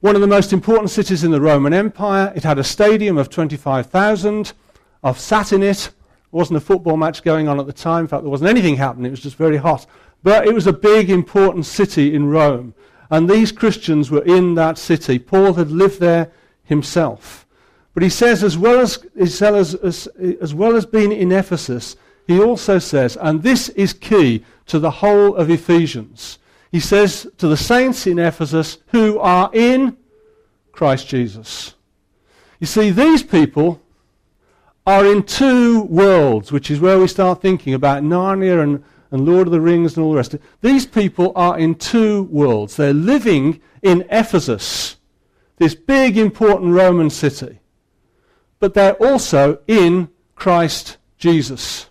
one 0.00 0.16
of 0.16 0.20
the 0.20 0.26
most 0.26 0.52
important 0.52 0.90
cities 0.90 1.22
in 1.22 1.30
the 1.30 1.40
Roman 1.40 1.72
Empire. 1.72 2.32
It 2.34 2.42
had 2.42 2.58
a 2.58 2.64
stadium 2.64 3.16
of 3.16 3.30
25,000. 3.30 4.52
I've 5.04 5.20
sat 5.20 5.52
in 5.52 5.62
it. 5.62 5.76
There 5.76 5.92
wasn't 6.38 6.56
a 6.56 6.60
football 6.60 6.96
match 6.96 7.22
going 7.22 7.46
on 7.46 7.60
at 7.60 7.66
the 7.66 7.72
time. 7.72 8.02
In 8.02 8.08
fact, 8.08 8.24
there 8.24 8.30
wasn't 8.30 8.50
anything 8.50 8.76
happening. 8.76 9.06
It 9.06 9.10
was 9.12 9.20
just 9.20 9.36
very 9.36 9.56
hot. 9.56 9.86
But 10.24 10.48
it 10.48 10.52
was 10.52 10.66
a 10.66 10.72
big, 10.72 11.10
important 11.10 11.64
city 11.64 12.12
in 12.12 12.28
Rome. 12.28 12.74
And 13.10 13.30
these 13.30 13.52
Christians 13.52 14.10
were 14.10 14.24
in 14.24 14.56
that 14.56 14.78
city. 14.78 15.20
Paul 15.20 15.54
had 15.54 15.70
lived 15.70 16.00
there 16.00 16.32
himself. 16.64 17.46
But 17.94 18.02
he 18.02 18.08
says, 18.08 18.42
as 18.42 18.58
well 18.58 18.80
as, 18.80 19.04
as, 19.16 19.40
as, 19.74 20.06
as 20.08 20.54
well 20.54 20.76
as 20.76 20.86
being 20.86 21.12
in 21.12 21.32
Ephesus, 21.32 21.96
he 22.28 22.40
also 22.40 22.78
says, 22.78 23.18
and 23.20 23.42
this 23.42 23.68
is 23.70 23.92
key 23.92 24.44
to 24.66 24.78
the 24.78 24.90
whole 24.90 25.34
of 25.34 25.50
Ephesians, 25.50 26.38
he 26.70 26.78
says 26.78 27.26
to 27.38 27.48
the 27.48 27.56
saints 27.56 28.06
in 28.06 28.20
Ephesus 28.20 28.78
who 28.88 29.18
are 29.18 29.50
in 29.52 29.96
Christ 30.70 31.08
Jesus. 31.08 31.74
You 32.60 32.68
see, 32.68 32.90
these 32.90 33.24
people 33.24 33.82
are 34.86 35.04
in 35.04 35.24
two 35.24 35.82
worlds, 35.82 36.52
which 36.52 36.70
is 36.70 36.78
where 36.78 37.00
we 37.00 37.08
start 37.08 37.42
thinking 37.42 37.74
about 37.74 38.04
Narnia 38.04 38.62
and, 38.62 38.84
and 39.10 39.26
Lord 39.26 39.48
of 39.48 39.52
the 39.52 39.60
Rings 39.60 39.96
and 39.96 40.04
all 40.04 40.12
the 40.12 40.18
rest. 40.18 40.36
These 40.60 40.86
people 40.86 41.32
are 41.34 41.58
in 41.58 41.74
two 41.74 42.24
worlds. 42.24 42.76
They're 42.76 42.94
living 42.94 43.60
in 43.82 44.06
Ephesus 44.10 44.98
this 45.58 45.74
big, 45.74 46.16
important 46.16 46.72
Roman 46.72 47.10
city. 47.10 47.58
But 48.60 48.74
they're 48.74 48.94
also 48.94 49.58
in 49.66 50.08
Christ 50.34 50.96
Jesus. 51.18 51.87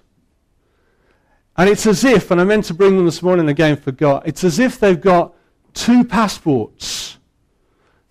And 1.57 1.69
it's 1.69 1.87
as 1.87 2.03
if, 2.03 2.29
and 2.29 2.39
I 2.39 2.43
meant 2.43 2.65
to 2.65 2.73
bring 2.75 2.95
them 2.95 3.05
this 3.05 3.23
morning 3.23 3.49
again, 3.49 3.77
forgot, 3.77 4.27
it's 4.27 4.43
as 4.43 4.59
if 4.59 4.79
they've 4.79 4.99
got 4.99 5.33
two 5.73 6.03
passports. 6.03 7.17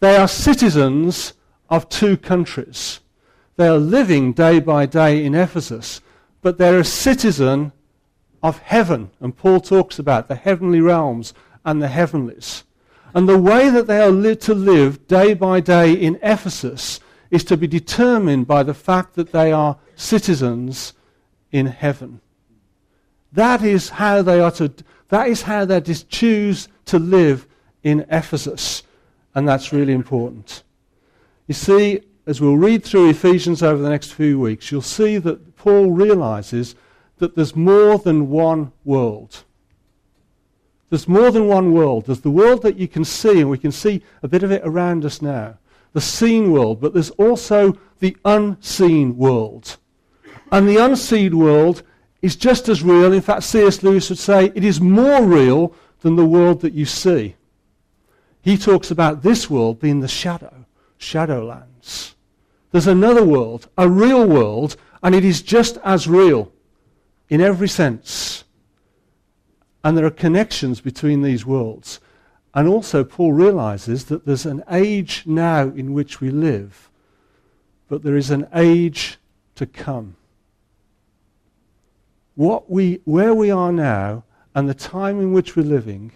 They 0.00 0.16
are 0.16 0.26
citizens 0.26 1.34
of 1.70 1.88
two 1.88 2.16
countries. 2.16 3.00
They 3.56 3.68
are 3.68 3.78
living 3.78 4.32
day 4.32 4.58
by 4.58 4.86
day 4.86 5.24
in 5.24 5.34
Ephesus, 5.34 6.00
but 6.42 6.58
they're 6.58 6.80
a 6.80 6.84
citizen 6.84 7.72
of 8.42 8.58
heaven. 8.58 9.10
And 9.20 9.36
Paul 9.36 9.60
talks 9.60 9.98
about 9.98 10.28
the 10.28 10.34
heavenly 10.34 10.80
realms 10.80 11.32
and 11.64 11.80
the 11.80 11.88
heavenlies. 11.88 12.64
And 13.14 13.28
the 13.28 13.38
way 13.38 13.70
that 13.70 13.86
they 13.86 14.00
are 14.00 14.10
li- 14.10 14.36
to 14.36 14.54
live 14.54 15.06
day 15.06 15.34
by 15.34 15.60
day 15.60 15.92
in 15.92 16.18
Ephesus 16.20 17.00
is 17.30 17.44
to 17.44 17.56
be 17.56 17.66
determined 17.66 18.46
by 18.46 18.62
the 18.62 18.74
fact 18.74 19.14
that 19.14 19.32
they 19.32 19.52
are 19.52 19.78
citizens 19.94 20.92
in 21.50 21.66
heaven. 21.66 22.20
That 23.36 23.62
is 23.62 23.90
how 23.90 24.22
they 24.22 24.40
are 24.40 24.50
to, 24.52 24.72
that 25.10 25.28
is 25.28 25.42
how 25.42 25.66
they 25.66 25.78
choose 25.82 26.68
to 26.86 26.98
live 26.98 27.46
in 27.82 28.06
Ephesus. 28.10 28.82
And 29.34 29.46
that's 29.46 29.74
really 29.74 29.92
important. 29.92 30.62
You 31.46 31.52
see, 31.52 32.00
as 32.26 32.40
we'll 32.40 32.56
read 32.56 32.82
through 32.82 33.10
Ephesians 33.10 33.62
over 33.62 33.82
the 33.82 33.90
next 33.90 34.14
few 34.14 34.40
weeks, 34.40 34.72
you'll 34.72 34.80
see 34.80 35.18
that 35.18 35.54
Paul 35.56 35.90
realizes 35.90 36.76
that 37.18 37.36
there's 37.36 37.54
more 37.54 37.98
than 37.98 38.30
one 38.30 38.72
world. 38.86 39.44
There's 40.88 41.06
more 41.06 41.30
than 41.30 41.46
one 41.46 41.74
world. 41.74 42.06
There's 42.06 42.22
the 42.22 42.30
world 42.30 42.62
that 42.62 42.78
you 42.78 42.88
can 42.88 43.04
see, 43.04 43.42
and 43.42 43.50
we 43.50 43.58
can 43.58 43.72
see 43.72 44.02
a 44.22 44.28
bit 44.28 44.44
of 44.44 44.50
it 44.50 44.62
around 44.64 45.04
us 45.04 45.20
now, 45.20 45.58
the 45.92 46.00
seen 46.00 46.52
world, 46.52 46.80
but 46.80 46.94
there's 46.94 47.10
also 47.10 47.78
the 47.98 48.16
unseen 48.24 49.18
world. 49.18 49.76
And 50.50 50.66
the 50.66 50.82
unseen 50.82 51.36
world 51.36 51.82
is 52.26 52.36
just 52.36 52.68
as 52.68 52.82
real. 52.82 53.12
In 53.12 53.22
fact, 53.22 53.44
C.S. 53.44 53.82
Lewis 53.82 54.10
would 54.10 54.18
say 54.18 54.52
it 54.54 54.64
is 54.64 54.80
more 54.80 55.24
real 55.24 55.74
than 56.00 56.16
the 56.16 56.26
world 56.26 56.60
that 56.60 56.74
you 56.74 56.84
see. 56.84 57.36
He 58.42 58.58
talks 58.58 58.90
about 58.90 59.22
this 59.22 59.48
world 59.48 59.80
being 59.80 60.00
the 60.00 60.08
shadow, 60.08 60.66
shadowlands. 60.98 62.14
There's 62.70 62.86
another 62.86 63.24
world, 63.24 63.68
a 63.78 63.88
real 63.88 64.26
world, 64.26 64.76
and 65.02 65.14
it 65.14 65.24
is 65.24 65.40
just 65.40 65.78
as 65.78 66.06
real 66.06 66.52
in 67.28 67.40
every 67.40 67.68
sense 67.68 68.44
And 69.82 69.96
there 69.96 70.04
are 70.04 70.10
connections 70.10 70.80
between 70.80 71.22
these 71.22 71.46
worlds. 71.46 72.00
And 72.54 72.66
also, 72.66 73.04
Paul 73.04 73.32
realizes 73.32 74.06
that 74.06 74.26
there's 74.26 74.46
an 74.46 74.64
age 74.68 75.22
now 75.26 75.68
in 75.68 75.92
which 75.92 76.20
we 76.20 76.30
live, 76.30 76.90
but 77.88 78.02
there 78.02 78.16
is 78.16 78.30
an 78.32 78.48
age 78.52 79.18
to 79.54 79.64
come. 79.64 80.16
What 82.36 82.70
we, 82.70 83.00
where 83.04 83.34
we 83.34 83.50
are 83.50 83.72
now 83.72 84.24
and 84.54 84.68
the 84.68 84.74
time 84.74 85.20
in 85.20 85.32
which 85.32 85.56
we're 85.56 85.64
living 85.64 86.12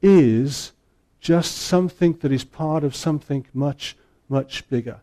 is 0.00 0.72
just 1.20 1.56
something 1.56 2.12
that 2.20 2.30
is 2.30 2.44
part 2.44 2.84
of 2.84 2.94
something 2.94 3.46
much, 3.52 3.96
much 4.28 4.68
bigger. 4.68 5.00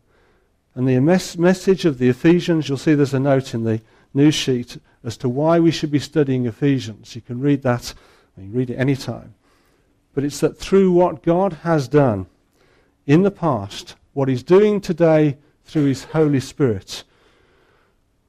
And 0.76 0.88
the 0.88 1.00
mes- 1.00 1.38
message 1.38 1.86
of 1.86 1.98
the 1.98 2.08
Ephesians, 2.08 2.70
you'll 2.70 2.78
see 2.78 2.94
there's 2.94 3.14
a 3.14 3.20
note 3.20 3.54
in 3.54 3.64
the 3.64 3.82
news 4.14 4.36
sheet 4.36 4.78
as 5.04 5.18
to 5.18 5.28
why 5.28 5.60
we 5.60 5.72
should 5.72 5.92
be 5.92 6.00
studying 6.00 6.46
Ephesians. 6.46 7.16
You 7.16 7.22
can 7.22 7.40
read 7.42 7.64
that, 7.64 7.94
you 8.38 8.44
can 8.44 8.54
read 8.54 8.70
it 8.70 8.76
any 8.76 8.96
time. 8.96 9.34
But 10.14 10.24
it's 10.24 10.40
that 10.40 10.58
through 10.60 10.92
what 10.92 11.24
God 11.24 11.54
has 11.64 11.88
done 11.88 12.28
in 13.08 13.24
the 13.24 13.32
past, 13.32 13.96
what 14.14 14.30
He's 14.30 14.44
doing 14.44 14.80
today 14.80 15.38
through 15.66 15.86
His 15.86 16.04
Holy 16.06 16.40
Spirit, 16.40 17.04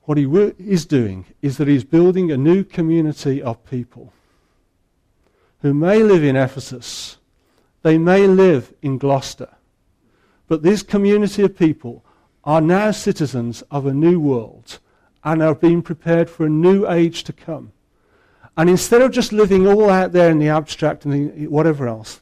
what 0.04 0.18
He 0.18 0.24
is 0.58 0.86
doing 0.86 1.26
is 1.40 1.56
that 1.56 1.68
He's 1.68 1.84
building 1.84 2.30
a 2.30 2.36
new 2.36 2.64
community 2.64 3.42
of 3.42 3.64
people 3.64 4.12
who 5.60 5.72
may 5.72 6.02
live 6.02 6.22
in 6.22 6.36
Ephesus, 6.36 7.16
they 7.82 7.96
may 7.96 8.26
live 8.26 8.74
in 8.82 8.98
Gloucester, 8.98 9.48
but 10.46 10.62
this 10.62 10.82
community 10.82 11.42
of 11.42 11.56
people 11.56 12.04
are 12.44 12.60
now 12.60 12.90
citizens 12.90 13.62
of 13.70 13.86
a 13.86 13.94
new 13.94 14.20
world 14.20 14.78
and 15.24 15.42
are 15.42 15.54
being 15.54 15.80
prepared 15.80 16.28
for 16.28 16.44
a 16.44 16.50
new 16.50 16.86
age 16.86 17.24
to 17.24 17.32
come. 17.32 17.72
And 18.58 18.68
instead 18.68 19.00
of 19.00 19.10
just 19.10 19.32
living 19.32 19.66
all 19.66 19.88
out 19.88 20.12
there 20.12 20.30
in 20.30 20.38
the 20.38 20.48
abstract 20.48 21.06
and 21.06 21.14
the, 21.14 21.46
whatever 21.46 21.88
else, 21.88 22.20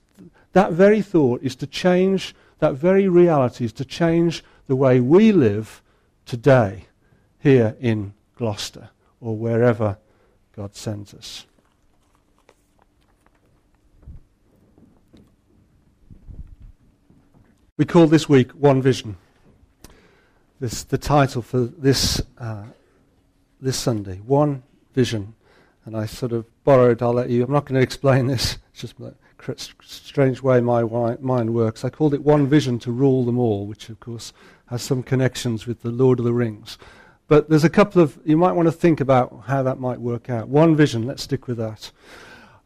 that 0.53 0.73
very 0.73 1.03
thought 1.03 1.43
is 1.43 1.57
to 1.57 1.67
change, 1.67 2.35
that 2.61 2.75
very 2.75 3.09
reality 3.09 3.65
is 3.65 3.73
to 3.75 3.85
change 3.85 4.45
the 4.69 4.77
way 4.77 5.01
we 5.01 5.33
live 5.33 5.83
today 6.25 6.87
here 7.43 7.77
in 7.81 8.15
Gloucester 8.37 8.91
or 9.21 9.37
wherever 9.37 9.99
God 10.57 10.75
sends 10.75 11.13
us. 11.13 11.47
We 17.77 17.85
call 17.85 18.07
this 18.07 18.29
week 18.29 18.53
One 18.53 18.81
Vision. 18.81 19.17
This 20.61 20.85
the 20.85 20.99
title 20.99 21.43
for 21.43 21.61
this 21.61 22.23
uh, 22.39 22.65
this 23.61 23.77
Sunday. 23.77 24.19
One 24.19 24.63
Vision. 24.95 25.35
And 25.85 25.97
I 25.97 26.07
sort 26.07 26.31
of 26.31 26.47
borrowed, 26.63 27.03
I'll 27.03 27.13
let 27.13 27.29
you, 27.29 27.43
I'm 27.43 27.51
not 27.51 27.65
going 27.65 27.75
to 27.75 27.83
explain 27.83 28.29
this, 28.29 28.59
it's 28.73 28.83
just 28.83 29.01
a 29.01 29.65
strange 29.83 30.43
way 30.43 30.61
my 30.61 30.85
mind 31.21 31.55
works. 31.55 31.85
I 31.85 31.91
called 31.91 32.15
it 32.15 32.23
One 32.23 32.47
Vision 32.47 32.79
to 32.81 32.93
Rule 32.93 33.25
Them 33.25 33.37
All, 33.37 33.67
which 33.67 33.89
of 33.89 33.99
course 33.99 34.33
has 34.67 34.83
some 34.83 35.03
connections 35.03 35.67
with 35.67 35.83
the 35.83 35.91
Lord 35.91 36.21
of 36.21 36.25
the 36.25 36.33
Rings. 36.33 36.79
But 37.33 37.49
there's 37.49 37.65
a 37.65 37.71
couple 37.71 38.03
of, 38.03 38.19
you 38.27 38.37
might 38.37 38.53
want 38.53 38.67
to 38.67 38.73
think 38.73 39.01
about 39.01 39.45
how 39.47 39.63
that 39.63 39.81
might 39.81 39.99
work 39.99 40.29
out. 40.29 40.49
One 40.49 40.77
vision, 40.77 41.07
let's 41.07 41.23
stick 41.23 41.47
with 41.47 41.57
that. 41.57 41.91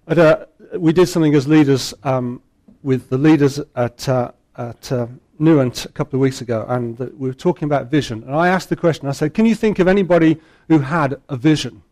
At, 0.08 0.18
uh, 0.18 0.46
we 0.76 0.92
did 0.92 1.06
something 1.06 1.32
as 1.36 1.46
leaders 1.46 1.94
um, 2.02 2.42
with 2.82 3.08
the 3.08 3.16
leaders 3.16 3.60
at, 3.76 4.08
uh, 4.08 4.32
at 4.56 4.90
uh, 4.90 5.06
Newent 5.38 5.84
a 5.84 5.90
couple 5.90 6.16
of 6.16 6.20
weeks 6.20 6.40
ago, 6.40 6.66
and 6.68 6.98
the, 6.98 7.12
we 7.16 7.28
were 7.28 7.32
talking 7.34 7.66
about 7.66 7.92
vision. 7.92 8.24
And 8.24 8.34
I 8.34 8.48
asked 8.48 8.68
the 8.68 8.74
question, 8.74 9.06
I 9.06 9.12
said, 9.12 9.34
Can 9.34 9.46
you 9.46 9.54
think 9.54 9.78
of 9.78 9.86
anybody 9.86 10.40
who 10.66 10.80
had 10.80 11.20
a 11.28 11.36
vision? 11.36 11.84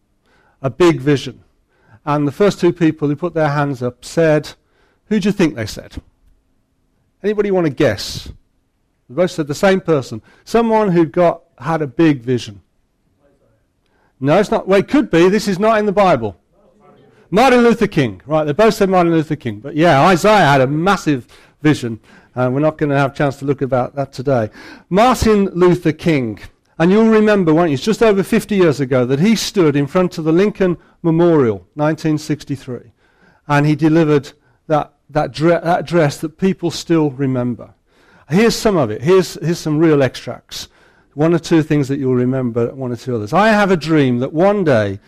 a 0.60 0.68
big 0.68 1.00
vision. 1.00 1.44
And 2.04 2.26
the 2.26 2.32
first 2.32 2.58
two 2.58 2.72
people 2.72 3.06
who 3.06 3.14
put 3.14 3.34
their 3.34 3.50
hands 3.50 3.84
up 3.84 4.04
said, 4.04 4.50
Who 5.10 5.20
do 5.20 5.28
you 5.28 5.32
think 5.32 5.54
they 5.54 5.66
said? 5.66 6.02
Anybody 7.22 7.52
want 7.52 7.68
to 7.68 7.72
guess? 7.72 8.32
They 9.08 9.14
both 9.14 9.30
said 9.30 9.46
the 9.46 9.54
same 9.54 9.80
person. 9.80 10.22
Someone 10.42 10.90
who'd 10.90 11.12
got 11.12 11.43
had 11.58 11.82
a 11.82 11.87
big 11.87 12.20
vision. 12.20 12.61
No, 14.20 14.38
it's 14.38 14.50
not. 14.50 14.66
Well, 14.66 14.80
it 14.80 14.88
could 14.88 15.11
be. 15.11 15.28
This 15.28 15.49
is 15.49 15.58
not 15.58 15.78
in 15.78 15.87
the 15.87 15.92
Bible. 15.92 16.37
Martin 17.30 17.61
Luther 17.61 17.87
King. 17.87 18.23
Right, 18.26 18.44
they 18.44 18.52
both 18.52 18.75
said 18.75 18.88
Martin 18.88 19.12
Luther 19.12 19.37
King. 19.37 19.61
But 19.61 19.75
yeah, 19.75 20.06
Isaiah 20.06 20.46
had 20.46 20.61
a 20.61 20.66
massive 20.66 21.26
vision. 21.62 22.00
And 22.34 22.54
we're 22.54 22.61
not 22.61 22.78
going 22.78 22.90
to 22.90 22.96
have 22.96 23.12
a 23.12 23.14
chance 23.14 23.37
to 23.37 23.44
look 23.44 23.62
about 23.62 23.94
that 23.94 24.12
today. 24.12 24.50
Martin 24.88 25.46
Luther 25.46 25.92
King. 25.92 26.40
And 26.78 26.90
you'll 26.90 27.08
remember, 27.08 27.54
won't 27.54 27.70
you, 27.70 27.75
it's 27.75 27.82
just 27.82 28.02
over 28.02 28.23
50 28.23 28.56
years 28.56 28.80
ago 28.80 29.06
that 29.06 29.20
he 29.20 29.37
stood 29.37 29.76
in 29.76 29.87
front 29.87 30.18
of 30.18 30.25
the 30.25 30.32
Lincoln 30.32 30.76
Memorial, 31.02 31.58
1963, 31.75 32.92
and 33.46 33.64
he 33.64 33.76
delivered 33.76 34.32
that, 34.66 34.92
that, 35.11 35.30
dre- 35.30 35.61
that 35.61 35.80
address 35.80 36.18
that 36.18 36.37
people 36.37 36.73
still 36.73 37.11
remember. 37.11 37.75
Here's 38.28 38.56
some 38.56 38.76
of 38.76 38.90
it. 38.90 39.02
Here's, 39.02 39.34
here's 39.34 39.61
some 39.61 39.78
real 39.78 40.02
extracts. 40.02 40.68
One 41.14 41.33
or 41.33 41.38
two 41.38 41.62
things 41.62 41.88
that 41.88 41.99
you'll 41.99 42.14
remember, 42.14 42.75
one 42.75 42.92
or 42.92 42.97
two 42.97 43.14
others. 43.14 43.33
I 43.33 43.49
have 43.49 43.71
a 43.71 43.76
dream 43.76 44.18
that 44.18 44.33
one 44.33 44.64
day, 44.64 44.99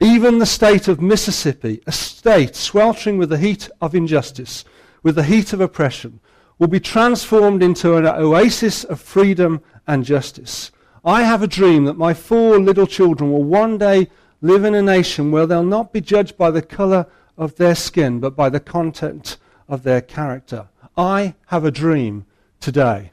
even 0.00 0.38
the 0.38 0.46
state 0.46 0.88
of 0.88 1.02
Mississippi, 1.02 1.82
a 1.86 1.92
state 1.92 2.56
sweltering 2.56 3.18
with 3.18 3.28
the 3.28 3.38
heat 3.38 3.68
of 3.80 3.94
injustice, 3.94 4.64
with 5.02 5.16
the 5.16 5.22
heat 5.22 5.52
of 5.52 5.60
oppression, 5.60 6.20
will 6.58 6.68
be 6.68 6.80
transformed 6.80 7.62
into 7.62 7.96
an 7.96 8.06
oasis 8.06 8.84
of 8.84 9.00
freedom 9.00 9.62
and 9.86 10.04
justice. 10.04 10.70
I 11.04 11.22
have 11.22 11.42
a 11.42 11.46
dream 11.46 11.84
that 11.84 11.96
my 11.96 12.14
four 12.14 12.58
little 12.58 12.86
children 12.86 13.32
will 13.32 13.44
one 13.44 13.78
day 13.78 14.08
live 14.42 14.64
in 14.64 14.74
a 14.74 14.82
nation 14.82 15.30
where 15.30 15.46
they'll 15.46 15.62
not 15.62 15.92
be 15.92 16.00
judged 16.00 16.36
by 16.36 16.50
the 16.50 16.62
color 16.62 17.06
of 17.36 17.56
their 17.56 17.74
skin, 17.74 18.20
but 18.20 18.36
by 18.36 18.48
the 18.48 18.60
content 18.60 19.36
of 19.68 19.82
their 19.82 20.00
character. 20.00 20.68
I 20.96 21.34
have 21.46 21.64
a 21.64 21.70
dream 21.70 22.26
today. 22.60 23.12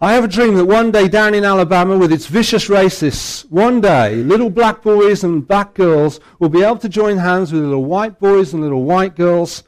I 0.00 0.12
have 0.14 0.24
a 0.24 0.28
dream 0.28 0.54
that 0.56 0.64
one 0.64 0.90
day 0.90 1.08
down 1.08 1.34
in 1.34 1.44
Alabama, 1.44 1.96
with 1.96 2.12
its 2.12 2.26
vicious 2.26 2.68
racists, 2.68 3.48
one 3.50 3.80
day 3.80 4.16
little 4.16 4.50
black 4.50 4.82
boys 4.82 5.22
and 5.22 5.46
black 5.46 5.74
girls 5.74 6.18
will 6.38 6.48
be 6.48 6.62
able 6.62 6.78
to 6.78 6.88
join 6.88 7.18
hands 7.18 7.52
with 7.52 7.62
little 7.62 7.84
white 7.84 8.18
boys 8.18 8.52
and 8.52 8.62
little 8.62 8.82
white 8.82 9.14
girls 9.14 9.62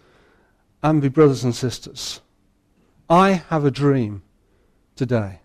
and 0.82 1.00
be 1.00 1.08
brothers 1.08 1.44
and 1.44 1.54
sisters. 1.54 2.20
I 3.08 3.44
have 3.50 3.64
a 3.64 3.70
dream 3.70 4.22
today. 4.96 5.40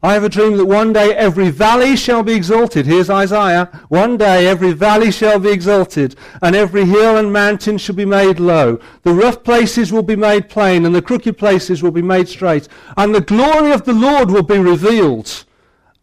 I 0.00 0.12
have 0.12 0.22
a 0.22 0.28
dream 0.28 0.56
that 0.58 0.66
one 0.66 0.92
day 0.92 1.12
every 1.14 1.50
valley 1.50 1.96
shall 1.96 2.22
be 2.22 2.34
exalted. 2.34 2.86
Here's 2.86 3.10
Isaiah. 3.10 3.66
One 3.88 4.16
day 4.16 4.46
every 4.46 4.72
valley 4.72 5.10
shall 5.10 5.40
be 5.40 5.50
exalted, 5.50 6.14
and 6.40 6.54
every 6.54 6.84
hill 6.84 7.16
and 7.16 7.32
mountain 7.32 7.78
shall 7.78 7.96
be 7.96 8.04
made 8.04 8.38
low. 8.38 8.78
The 9.02 9.12
rough 9.12 9.42
places 9.42 9.92
will 9.92 10.04
be 10.04 10.14
made 10.14 10.48
plain, 10.48 10.86
and 10.86 10.94
the 10.94 11.02
crooked 11.02 11.36
places 11.36 11.82
will 11.82 11.90
be 11.90 12.02
made 12.02 12.28
straight. 12.28 12.68
And 12.96 13.12
the 13.12 13.20
glory 13.20 13.72
of 13.72 13.84
the 13.84 13.92
Lord 13.92 14.30
will 14.30 14.44
be 14.44 14.58
revealed, 14.58 15.44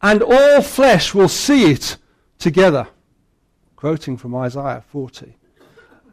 and 0.01 0.21
all 0.21 0.61
flesh 0.61 1.13
will 1.13 1.29
see 1.29 1.71
it 1.71 1.95
together. 2.37 2.87
Quoting 3.77 4.17
from 4.17 4.35
Isaiah 4.35 4.83
40. 4.89 5.37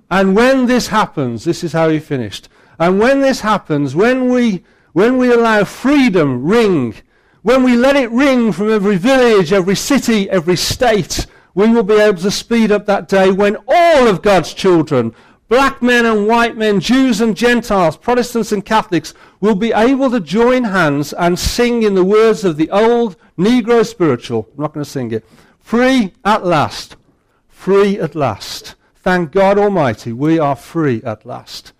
And 0.09 0.37
when 0.37 0.67
this 0.67 0.89
happens, 0.89 1.43
this 1.45 1.65
is 1.65 1.73
how 1.73 1.89
he 1.89 1.99
finished. 1.99 2.49
And 2.79 3.01
when 3.01 3.23
this 3.23 3.41
happens, 3.41 3.97
when 3.97 4.29
we, 4.29 4.62
when 4.93 5.17
we 5.17 5.33
allow 5.33 5.65
freedom 5.65 6.45
ring, 6.45 6.95
when 7.43 7.65
we 7.65 7.77
let 7.77 7.97
it 7.97 8.11
ring 8.11 8.53
from 8.53 8.71
every 8.71 8.97
village, 8.97 9.53
every 9.53 9.77
city, 9.77 10.31
every 10.31 10.57
state, 10.57 11.27
we 11.55 11.69
will 11.69 11.83
be 11.83 11.95
able 11.95 12.21
to 12.23 12.31
speed 12.31 12.73
up 12.73 12.87
that 12.87 13.09
day 13.09 13.31
when 13.31 13.57
all 13.69 14.07
of 14.07 14.23
God's 14.23 14.55
children, 14.55 15.15
black 15.49 15.83
men 15.83 16.07
and 16.07 16.27
white 16.27 16.57
men, 16.57 16.81
Jews 16.81 17.21
and 17.21 17.37
Gentiles, 17.37 17.97
Protestants 17.97 18.53
and 18.53 18.65
Catholics, 18.65 19.13
will 19.41 19.57
be 19.57 19.73
able 19.73 20.11
to 20.11 20.21
join 20.21 20.65
hands 20.65 21.13
and 21.13 21.39
sing 21.39 21.83
in 21.83 21.95
the 21.95 22.05
words 22.05 22.45
of 22.45 22.57
the 22.57 22.71
old 22.71 23.17
Negro 23.37 23.85
spiritual. 23.85 24.49
I'm 24.55 24.63
not 24.63 24.73
going 24.73 24.85
to 24.85 24.91
sing 24.91 25.11
it. 25.11 25.25
Free 25.61 26.15
at 26.25 26.47
last. 26.47 26.97
Free 27.49 27.99
at 27.99 28.15
last. 28.15 28.77
Thank 28.97 29.33
God 29.33 29.59
Almighty, 29.59 30.13
we 30.13 30.39
are 30.39 30.57
free 30.57 31.03
at 31.03 31.27
last. 31.27 31.73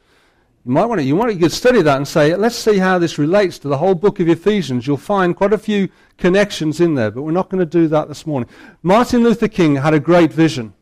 You 0.65 0.71
might 0.71 0.85
want 0.85 1.01
to, 1.01 1.05
you 1.05 1.17
want 1.17 1.41
to 1.41 1.51
study 1.51 1.83
that 1.83 1.97
and 1.97 2.07
say, 2.07 2.37
let's 2.37 2.55
see 2.55 2.79
how 2.79 2.97
this 3.01 3.19
relates 3.19 3.59
to 3.61 3.69
the 3.69 3.79
whole 3.79 3.97
book 3.97 4.21
of 4.21 4.29
Ephesians. 4.29 4.87
You'll 4.87 4.97
find 4.97 5.35
quite 5.35 5.53
a 5.53 5.59
few 5.59 5.89
connections 6.19 6.81
in 6.81 6.95
there, 6.95 7.11
but 7.11 7.23
we're 7.23 7.33
not 7.33 7.49
going 7.49 7.59
to 7.59 7.67
do 7.67 7.89
that 7.89 8.07
this 8.07 8.29
morning. 8.29 8.49
Martin 8.81 9.25
Luther 9.25 9.49
King 9.49 9.75
had 9.75 9.93
a 9.93 9.99
great 9.99 10.33
vision. 10.33 10.73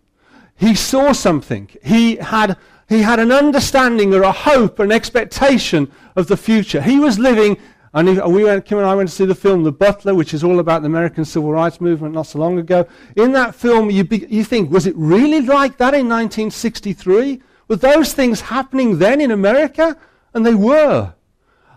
He 0.54 0.74
saw 0.74 1.12
something. 1.12 1.70
He 1.82 2.16
had, 2.16 2.58
he 2.90 3.00
had 3.00 3.20
an 3.20 3.32
understanding 3.32 4.12
or 4.12 4.22
a 4.22 4.32
hope, 4.32 4.80
an 4.80 4.92
expectation 4.92 5.90
of 6.14 6.26
the 6.26 6.36
future. 6.36 6.82
He 6.82 7.00
was 7.00 7.18
living, 7.18 7.56
and 7.94 8.06
we 8.34 8.44
went, 8.44 8.66
Kim 8.66 8.76
and 8.76 8.86
I 8.86 8.94
went 8.94 9.08
to 9.08 9.14
see 9.14 9.24
the 9.24 9.34
film 9.34 9.62
The 9.62 9.72
Butler, 9.72 10.14
which 10.14 10.34
is 10.34 10.44
all 10.44 10.60
about 10.60 10.82
the 10.82 10.88
American 10.88 11.24
Civil 11.24 11.52
Rights 11.52 11.80
Movement 11.80 12.12
not 12.12 12.26
so 12.26 12.38
long 12.38 12.58
ago. 12.58 12.86
In 13.16 13.32
that 13.32 13.54
film, 13.54 13.90
you, 13.90 14.04
be, 14.04 14.26
you 14.28 14.44
think, 14.44 14.70
was 14.70 14.86
it 14.86 14.94
really 14.94 15.40
like 15.40 15.78
that 15.78 15.94
in 15.94 16.06
1963? 16.06 17.40
Were 17.70 17.76
those 17.76 18.12
things 18.12 18.40
happening 18.40 18.98
then 18.98 19.20
in 19.20 19.30
America? 19.30 19.96
And 20.34 20.44
they 20.44 20.56
were. 20.56 21.14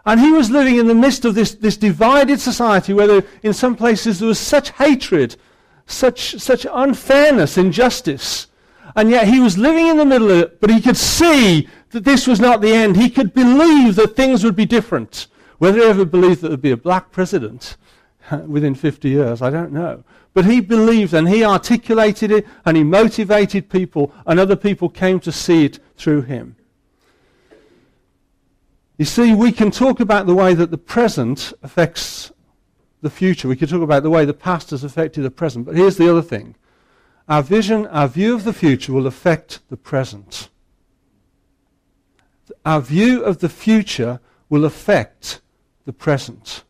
And 0.08 0.20
he 0.20 0.32
was 0.32 0.50
living 0.50 0.78
in 0.78 0.88
the 0.88 0.96
midst 0.96 1.24
of 1.24 1.36
this, 1.36 1.54
this 1.54 1.78
divided 1.78 2.40
society 2.40 2.94
where 2.94 3.06
there, 3.06 3.24
in 3.44 3.54
some 3.54 3.76
places 3.76 4.18
there 4.18 4.28
was 4.28 4.40
such 4.40 4.72
hatred, 4.72 5.36
such, 5.86 6.40
such 6.40 6.66
unfairness, 6.74 7.60
injustice. 7.60 8.48
And 8.96 9.12
yet 9.12 9.28
he 9.28 9.40
was 9.40 9.56
living 9.56 9.86
in 9.86 9.98
the 9.98 10.06
middle 10.06 10.32
of 10.32 10.40
it, 10.40 10.60
but 10.60 10.72
he 10.72 10.82
could 10.82 10.98
see 10.98 11.70
that 11.92 12.04
this 12.04 12.26
was 12.26 12.40
not 12.40 12.62
the 12.62 12.74
end. 12.74 12.98
He 12.98 13.12
could 13.12 13.32
believe 13.36 13.96
that 13.98 14.16
things 14.16 14.44
would 14.44 14.56
be 14.56 14.66
different. 14.66 15.28
Whether 15.60 15.78
he 15.78 15.86
ever 15.86 16.06
believed 16.06 16.38
that 16.38 16.48
there 16.48 16.52
would 16.52 16.62
be 16.64 16.72
a 16.72 16.78
black 16.78 17.12
president 17.12 17.78
within 18.48 18.74
50 18.74 19.10
years, 19.10 19.44
I 19.44 19.52
don't 19.52 19.72
know. 19.72 20.04
But 20.34 20.46
he 20.46 20.62
believed 20.62 21.13
and 21.13 21.30
he 21.30 21.44
articulated 21.44 22.32
it 22.32 22.48
and 22.66 22.75
he 22.75 22.84
motivated 22.84 23.70
people, 23.70 24.12
and 24.25 24.40
other 24.40 24.56
people 24.56 24.90
came 24.90 25.20
to 25.22 25.32
see 25.32 25.66
it 25.66 25.80
through 25.96 26.24
him. 26.24 26.56
You 28.98 29.06
see, 29.06 29.34
we 29.34 29.52
can 29.52 29.72
talk 29.72 30.00
about 30.00 30.28
the 30.28 30.36
way 30.36 30.54
that 30.54 30.72
the 30.72 30.78
present 30.78 31.54
affects 31.62 32.32
the 33.02 33.10
future. 33.10 33.48
We 33.48 33.56
can 33.56 33.68
talk 33.68 33.82
about 33.82 34.04
the 34.04 34.10
way 34.10 34.25
the 34.25 34.34
past 34.34 34.70
has 34.70 34.84
affected 34.84 35.24
the 35.24 35.32
present. 35.32 35.66
But 35.66 35.75
here's 35.75 35.98
the 35.98 36.10
other 36.10 36.22
thing 36.22 36.56
our 37.28 37.44
vision, 37.44 37.88
our 37.88 38.08
view 38.08 38.36
of 38.36 38.44
the 38.44 38.54
future 38.54 38.94
will 38.94 39.08
affect 39.08 39.60
the 39.70 39.78
present. 39.78 40.50
Our 42.66 42.82
view 42.82 43.24
of 43.24 43.40
the 43.40 43.50
future 43.50 44.20
will 44.50 44.66
affect 44.66 45.42
the 45.86 45.94
present. 45.94 46.63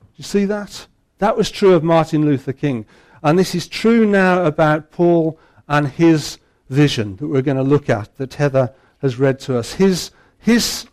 Do 0.00 0.06
you 0.16 0.24
see 0.24 0.44
that? 0.46 0.86
That 1.18 1.36
was 1.36 1.50
true 1.50 1.74
of 1.74 1.84
Martin 1.84 2.24
Luther 2.24 2.52
King. 2.52 2.86
And 3.22 3.38
this 3.38 3.54
is 3.54 3.68
true 3.68 4.06
now 4.06 4.44
about 4.44 4.90
Paul 4.90 5.38
and 5.68 5.88
his 5.88 6.38
vision 6.68 7.16
that 7.16 7.28
we're 7.28 7.42
going 7.42 7.56
to 7.56 7.62
look 7.62 7.88
at, 7.88 8.16
that 8.16 8.34
Heather 8.34 8.74
has 8.98 9.18
read 9.18 9.38
to 9.40 9.58
us. 9.58 9.74
His, 9.74 10.10
his 10.38 10.86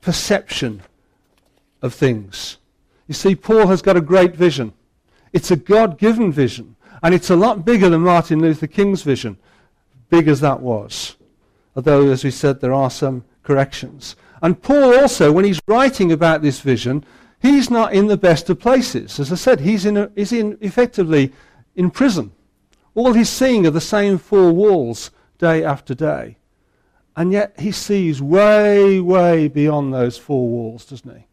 perception 0.00 0.82
of 1.82 1.94
things. 1.94 2.58
You 3.06 3.14
see, 3.14 3.34
Paul 3.34 3.66
has 3.66 3.82
got 3.82 3.96
a 3.96 4.00
great 4.00 4.34
vision. 4.34 4.72
It's 5.32 5.50
a 5.50 5.56
God 5.56 5.98
given 5.98 6.32
vision. 6.32 6.76
And 7.02 7.14
it's 7.14 7.30
a 7.30 7.36
lot 7.36 7.64
bigger 7.64 7.88
than 7.88 8.02
Martin 8.02 8.40
Luther 8.40 8.66
King's 8.66 9.02
vision, 9.02 9.38
big 10.10 10.28
as 10.28 10.40
that 10.40 10.60
was. 10.60 11.16
Although, 11.74 12.10
as 12.10 12.24
we 12.24 12.30
said, 12.30 12.60
there 12.60 12.74
are 12.74 12.90
some 12.90 13.24
corrections. 13.42 14.16
And 14.42 14.60
Paul 14.60 14.94
also, 14.98 15.32
when 15.32 15.44
he's 15.44 15.60
writing 15.66 16.12
about 16.12 16.42
this 16.42 16.60
vision, 16.60 17.04
he's 17.40 17.70
not 17.70 17.92
in 17.92 18.06
the 18.06 18.16
best 18.16 18.48
of 18.50 18.60
places. 18.60 19.18
As 19.18 19.32
I 19.32 19.36
said, 19.36 19.60
he's, 19.60 19.84
in 19.84 19.96
a, 19.96 20.10
he's 20.14 20.32
in 20.32 20.58
effectively 20.60 21.32
in 21.74 21.90
prison. 21.90 22.32
All 22.94 23.12
he's 23.12 23.28
seeing 23.30 23.66
are 23.66 23.70
the 23.70 23.80
same 23.80 24.18
four 24.18 24.52
walls 24.52 25.10
day 25.38 25.64
after 25.64 25.94
day. 25.94 26.36
And 27.16 27.32
yet 27.32 27.58
he 27.58 27.72
sees 27.72 28.22
way, 28.22 29.00
way 29.00 29.48
beyond 29.48 29.92
those 29.92 30.16
four 30.16 30.48
walls, 30.48 30.86
doesn't 30.86 31.16
he? 31.16 31.26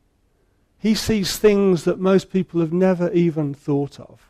He 0.79 0.95
sees 0.95 1.37
things 1.37 1.83
that 1.83 1.99
most 1.99 2.31
people 2.31 2.61
have 2.61 2.73
never 2.73 3.11
even 3.11 3.53
thought 3.53 3.99
of 3.99 4.29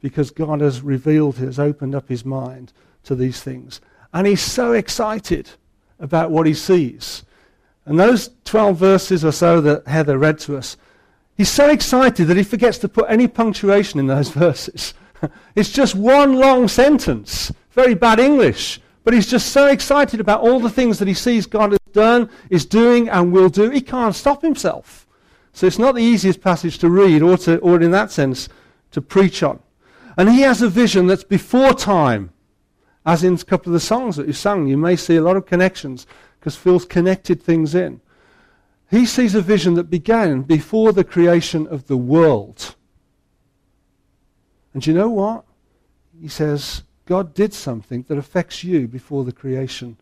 because 0.00 0.30
God 0.30 0.60
has 0.60 0.82
revealed, 0.82 1.38
has 1.38 1.58
opened 1.58 1.94
up 1.94 2.08
his 2.08 2.24
mind 2.24 2.72
to 3.04 3.14
these 3.14 3.42
things. 3.42 3.80
And 4.12 4.26
he's 4.26 4.42
so 4.42 4.72
excited 4.72 5.50
about 5.98 6.30
what 6.30 6.46
he 6.46 6.54
sees. 6.54 7.24
And 7.86 7.98
those 7.98 8.30
12 8.44 8.76
verses 8.76 9.24
or 9.24 9.32
so 9.32 9.60
that 9.60 9.86
Heather 9.86 10.18
read 10.18 10.38
to 10.40 10.56
us, 10.56 10.76
he's 11.36 11.50
so 11.50 11.68
excited 11.68 12.26
that 12.26 12.36
he 12.36 12.42
forgets 12.42 12.78
to 12.78 12.88
put 12.88 13.06
any 13.08 13.28
punctuation 13.28 14.00
in 14.00 14.06
those 14.06 14.30
verses. 14.44 14.94
it's 15.54 15.70
just 15.70 15.94
one 15.94 16.34
long 16.34 16.68
sentence. 16.68 17.52
Very 17.72 17.94
bad 17.94 18.18
English. 18.18 18.80
But 19.04 19.12
he's 19.12 19.26
just 19.26 19.52
so 19.52 19.66
excited 19.66 20.18
about 20.18 20.40
all 20.40 20.58
the 20.60 20.70
things 20.70 20.98
that 20.98 21.08
he 21.08 21.14
sees 21.14 21.46
God 21.46 21.72
has 21.72 21.80
done, 21.92 22.30
is 22.48 22.64
doing, 22.64 23.10
and 23.10 23.32
will 23.32 23.50
do. 23.50 23.68
He 23.68 23.82
can't 23.82 24.14
stop 24.14 24.40
himself. 24.40 25.06
So 25.52 25.66
it's 25.66 25.78
not 25.78 25.94
the 25.94 26.02
easiest 26.02 26.40
passage 26.40 26.78
to 26.78 26.88
read, 26.88 27.22
or, 27.22 27.36
to, 27.38 27.58
or 27.58 27.80
in 27.80 27.90
that 27.90 28.10
sense, 28.10 28.48
to 28.92 29.02
preach 29.02 29.42
on. 29.42 29.60
And 30.16 30.30
he 30.30 30.40
has 30.40 30.62
a 30.62 30.68
vision 30.68 31.06
that's 31.06 31.24
before 31.24 31.74
time. 31.74 32.30
As 33.06 33.22
in 33.22 33.34
a 33.34 33.38
couple 33.38 33.68
of 33.68 33.74
the 33.74 33.86
songs 33.86 34.16
that 34.16 34.26
you 34.26 34.32
sung, 34.32 34.66
you 34.66 34.78
may 34.78 34.96
see 34.96 35.16
a 35.16 35.22
lot 35.22 35.36
of 35.36 35.44
connections 35.44 36.06
because 36.44 36.56
Phil's 36.56 36.84
connected 36.84 37.42
things 37.42 37.74
in. 37.74 38.02
He 38.90 39.06
sees 39.06 39.34
a 39.34 39.40
vision 39.40 39.72
that 39.74 39.84
began 39.84 40.42
before 40.42 40.92
the 40.92 41.02
creation 41.02 41.66
of 41.66 41.86
the 41.86 41.96
world. 41.96 42.74
And 44.74 44.86
you 44.86 44.92
know 44.92 45.08
what? 45.08 45.46
He 46.20 46.28
says, 46.28 46.82
God 47.06 47.32
did 47.32 47.54
something 47.54 48.04
that 48.08 48.18
affects 48.18 48.62
you 48.62 48.86
before 48.86 49.24
the 49.24 49.32
creation 49.32 49.96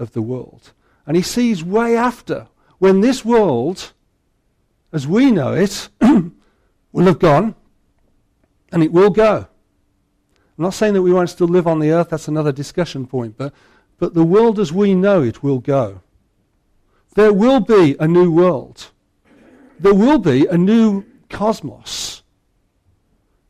of 0.00 0.14
the 0.14 0.20
world. 0.20 0.72
And 1.06 1.16
he 1.16 1.22
sees 1.22 1.62
way 1.62 1.96
after 1.96 2.48
when 2.78 3.00
this 3.00 3.24
world, 3.24 3.92
as 4.92 5.06
we 5.06 5.30
know 5.30 5.52
it, 5.52 5.90
will 6.00 7.06
have 7.06 7.20
gone 7.20 7.54
and 8.72 8.82
it 8.82 8.90
will 8.90 9.10
go. 9.10 9.46
I'm 10.58 10.64
not 10.64 10.74
saying 10.74 10.94
that 10.94 11.02
we 11.02 11.12
won't 11.12 11.30
still 11.30 11.46
live 11.46 11.68
on 11.68 11.78
the 11.78 11.92
earth, 11.92 12.08
that's 12.08 12.26
another 12.26 12.50
discussion 12.50 13.06
point, 13.06 13.36
but, 13.38 13.54
but 13.98 14.14
the 14.14 14.24
world 14.24 14.58
as 14.58 14.72
we 14.72 14.94
know 14.94 15.22
it 15.22 15.42
will 15.42 15.58
go. 15.58 16.00
There 17.14 17.32
will 17.32 17.60
be 17.60 17.96
a 17.98 18.06
new 18.06 18.30
world. 18.30 18.90
There 19.78 19.94
will 19.94 20.18
be 20.18 20.46
a 20.46 20.56
new 20.56 21.04
cosmos 21.28 22.22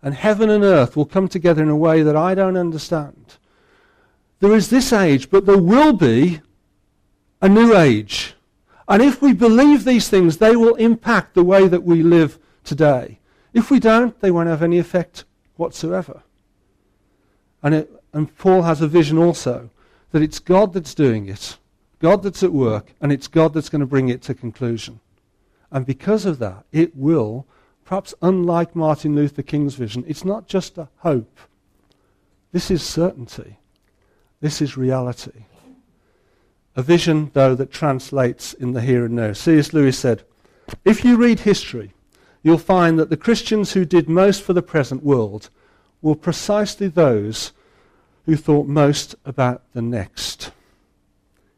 and 0.03 0.15
heaven 0.15 0.51
and 0.51 0.65
earth 0.65 0.97
will 0.97 1.05
come 1.05 1.29
together 1.29 1.63
in 1.63 1.69
a 1.69 1.77
way 1.77 2.03
that 2.03 2.17
I 2.17 2.35
don't 2.35 2.57
understand. 2.57 3.37
There 4.41 4.55
is 4.55 4.71
this 4.71 4.93
age, 4.93 5.31
but 5.31 5.47
there 5.47 5.59
will 5.59 5.93
be 5.93 6.41
a 7.43 7.49
new 7.49 7.77
age. 7.77 8.35
And 8.89 9.03
if 9.03 9.21
we 9.21 9.33
believe 9.33 9.85
these 9.85 10.09
things, 10.09 10.39
they 10.39 10.57
will 10.57 10.77
impact 10.77 11.35
the 11.35 11.45
way 11.45 11.67
that 11.69 11.83
we 11.83 12.03
live 12.03 12.39
today. 12.65 13.19
If 13.53 13.71
we 13.71 13.81
don't, 13.81 14.19
they 14.21 14.31
won't 14.31 14.49
have 14.49 14.63
any 14.63 14.79
effect 14.79 15.25
whatsoever. 15.57 16.23
And, 17.63 17.75
it, 17.75 17.93
and 18.13 18.35
Paul 18.39 18.63
has 18.63 18.81
a 18.81 18.87
vision 18.87 19.19
also 19.19 19.71
that 20.13 20.23
it's 20.23 20.39
God 20.39 20.73
that's 20.73 20.95
doing 20.95 21.29
it, 21.29 21.59
God 21.99 22.23
that's 22.23 22.43
at 22.43 22.53
work, 22.53 22.95
and 23.01 23.13
it's 23.13 23.29
God 23.29 23.55
that's 23.55 23.69
going 23.69 23.81
to 23.81 23.87
bring 23.87 24.09
it 24.09 24.23
to 24.23 24.35
conclusion. 24.35 25.01
And 25.71 25.85
because 25.85 26.25
of 26.25 26.39
that, 26.39 26.65
it 26.73 26.97
will 26.97 27.47
perhaps 27.89 28.13
unlike 28.21 28.77
Martin 28.77 29.15
Luther 29.15 29.43
King's 29.43 29.75
vision, 29.75 30.05
it's 30.07 30.23
not 30.23 30.47
just 30.47 30.77
a 30.77 30.91
hope. 30.99 31.39
This 32.53 32.71
is 32.71 32.83
certainty. 32.83 33.59
This 34.43 34.61
is 34.61 34.77
reality. 34.77 35.47
A 36.77 36.83
vision, 36.83 37.31
though, 37.33 37.55
that 37.55 37.73
translates 37.73 38.53
in 38.53 38.75
the 38.75 38.83
here 38.83 39.07
and 39.07 39.17
now. 39.17 39.33
C.S. 39.33 39.73
Lewis 39.73 39.99
said, 39.99 40.23
If 40.85 41.03
you 41.03 41.17
read 41.17 41.41
history, 41.41 41.95
you'll 42.43 42.59
find 42.59 42.99
that 42.99 43.09
the 43.09 43.17
Christians 43.17 43.73
who 43.73 43.87
did 43.87 44.07
most 44.07 44.43
for 44.43 44.53
the 44.53 44.61
present 44.61 45.03
world 45.03 45.49
were 46.03 46.15
precisely 46.15 46.89
those 46.89 47.53
who 48.29 48.37
thought 48.37 48.67
most 48.67 49.15
about 49.25 49.63
the 49.73 49.81
next. 49.81 50.51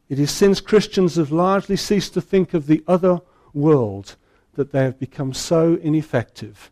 It 0.09 0.21
is 0.21 0.31
since 0.31 0.61
Christians 0.61 1.17
have 1.17 1.33
largely 1.33 1.75
ceased 1.75 2.15
to 2.15 2.21
think 2.21 2.55
of 2.55 2.69
the 2.69 2.85
other 2.87 3.23
world 3.53 4.15
that 4.55 4.71
they 4.71 4.85
have 4.85 4.97
become 4.97 5.35
so 5.35 5.81
ineffective 5.83 6.71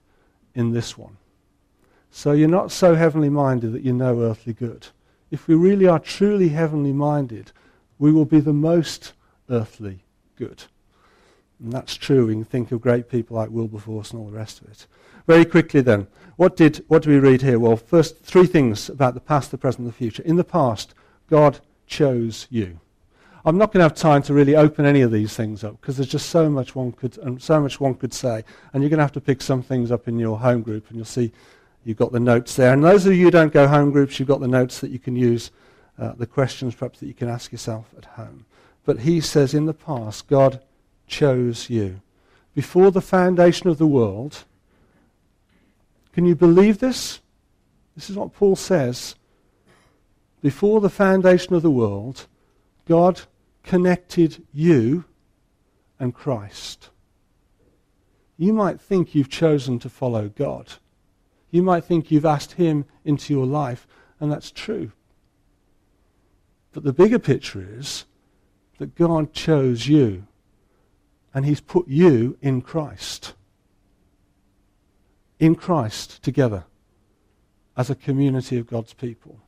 in 0.54 0.70
this 0.70 0.96
one. 0.96 1.16
So 2.12 2.30
you're 2.30 2.46
not 2.46 2.70
so 2.70 2.94
heavenly 2.94 3.28
minded 3.28 3.72
that 3.72 3.82
you 3.82 3.92
no 3.92 4.22
earthly 4.22 4.52
good. 4.52 4.86
If 5.32 5.48
we 5.48 5.56
really 5.56 5.88
are 5.88 5.98
truly 5.98 6.50
heavenly 6.50 6.92
minded, 6.92 7.50
we 7.98 8.12
will 8.12 8.24
be 8.24 8.38
the 8.38 8.52
most 8.52 9.14
earthly 9.50 10.04
good. 10.36 10.62
And 11.62 11.72
that's 11.72 11.96
true. 11.96 12.26
We 12.26 12.34
can 12.34 12.44
think 12.44 12.72
of 12.72 12.80
great 12.80 13.08
people 13.08 13.36
like 13.36 13.50
Wilberforce 13.50 14.12
and 14.12 14.20
all 14.20 14.26
the 14.26 14.36
rest 14.36 14.60
of 14.60 14.68
it. 14.68 14.86
Very 15.26 15.44
quickly 15.44 15.80
then, 15.80 16.06
what, 16.36 16.56
did, 16.56 16.84
what 16.88 17.02
do 17.02 17.10
we 17.10 17.18
read 17.18 17.42
here? 17.42 17.58
Well, 17.58 17.76
first, 17.76 18.20
three 18.20 18.46
things 18.46 18.88
about 18.88 19.14
the 19.14 19.20
past, 19.20 19.50
the 19.50 19.58
present, 19.58 19.80
and 19.80 19.88
the 19.88 19.92
future. 19.92 20.22
In 20.22 20.36
the 20.36 20.44
past, 20.44 20.94
God 21.28 21.58
chose 21.86 22.46
you. 22.48 22.80
I'm 23.44 23.56
not 23.56 23.72
going 23.72 23.80
to 23.80 23.84
have 23.84 23.94
time 23.94 24.22
to 24.24 24.34
really 24.34 24.56
open 24.56 24.84
any 24.84 25.00
of 25.00 25.10
these 25.10 25.34
things 25.34 25.64
up 25.64 25.80
because 25.80 25.96
there's 25.96 26.08
just 26.08 26.28
so 26.30 26.48
much 26.50 26.74
one 26.74 26.92
could 26.92 27.18
um, 27.22 27.38
so 27.38 27.60
much 27.60 27.80
one 27.80 27.94
could 27.94 28.12
say, 28.12 28.44
and 28.72 28.82
you're 28.82 28.90
going 28.90 28.98
to 28.98 29.04
have 29.04 29.12
to 29.12 29.20
pick 29.20 29.40
some 29.40 29.62
things 29.62 29.90
up 29.90 30.06
in 30.06 30.18
your 30.18 30.38
home 30.38 30.60
group, 30.60 30.88
and 30.88 30.96
you'll 30.96 31.06
see 31.06 31.32
you've 31.84 31.96
got 31.96 32.12
the 32.12 32.20
notes 32.20 32.56
there. 32.56 32.72
And 32.72 32.84
those 32.84 33.06
of 33.06 33.14
you 33.14 33.24
who 33.24 33.30
don't 33.30 33.52
go 33.52 33.66
home 33.66 33.90
groups, 33.90 34.18
you've 34.18 34.28
got 34.28 34.40
the 34.40 34.48
notes 34.48 34.80
that 34.80 34.90
you 34.90 34.98
can 34.98 35.16
use, 35.16 35.50
uh, 35.98 36.12
the 36.12 36.26
questions 36.26 36.74
perhaps 36.74 37.00
that 37.00 37.06
you 37.06 37.14
can 37.14 37.28
ask 37.28 37.50
yourself 37.50 37.86
at 37.96 38.04
home. 38.04 38.44
But 38.84 39.00
he 39.00 39.20
says 39.20 39.54
in 39.54 39.66
the 39.66 39.74
past, 39.74 40.28
God 40.28 40.60
chose 41.08 41.68
you 41.70 42.00
before 42.54 42.90
the 42.90 43.00
foundation 43.00 43.68
of 43.68 43.78
the 43.78 43.86
world. 43.86 44.44
Can 46.12 46.24
you 46.24 46.34
believe 46.34 46.78
this? 46.78 47.20
This 47.94 48.10
is 48.10 48.16
what 48.16 48.34
Paul 48.34 48.56
says. 48.56 49.14
Before 50.40 50.80
the 50.80 50.90
foundation 50.90 51.54
of 51.54 51.62
the 51.62 51.70
world, 51.70 52.26
God 52.86 53.22
connected 53.62 54.44
you 54.52 55.04
and 55.98 56.14
Christ. 56.14 56.90
You 58.36 58.52
might 58.52 58.80
think 58.80 59.14
you've 59.14 59.28
chosen 59.28 59.78
to 59.80 59.88
follow 59.88 60.28
God. 60.28 60.74
You 61.50 61.62
might 61.62 61.84
think 61.84 62.10
you've 62.10 62.24
asked 62.24 62.52
Him 62.52 62.84
into 63.04 63.32
your 63.32 63.46
life, 63.46 63.86
and 64.20 64.30
that's 64.30 64.50
true. 64.50 64.92
But 66.72 66.84
the 66.84 66.92
bigger 66.92 67.18
picture 67.18 67.66
is 67.76 68.04
that 68.78 68.94
God 68.94 69.32
chose 69.32 69.88
you, 69.88 70.26
and 71.38 71.46
He's 71.46 71.60
put 71.60 71.86
you 71.86 72.36
in 72.42 72.60
Christ. 72.60 73.34
In 75.38 75.54
Christ 75.54 76.20
together 76.20 76.64
as 77.76 77.88
a 77.88 77.94
community 77.94 78.58
of 78.58 78.66
God's 78.66 78.92
people. 78.92 79.38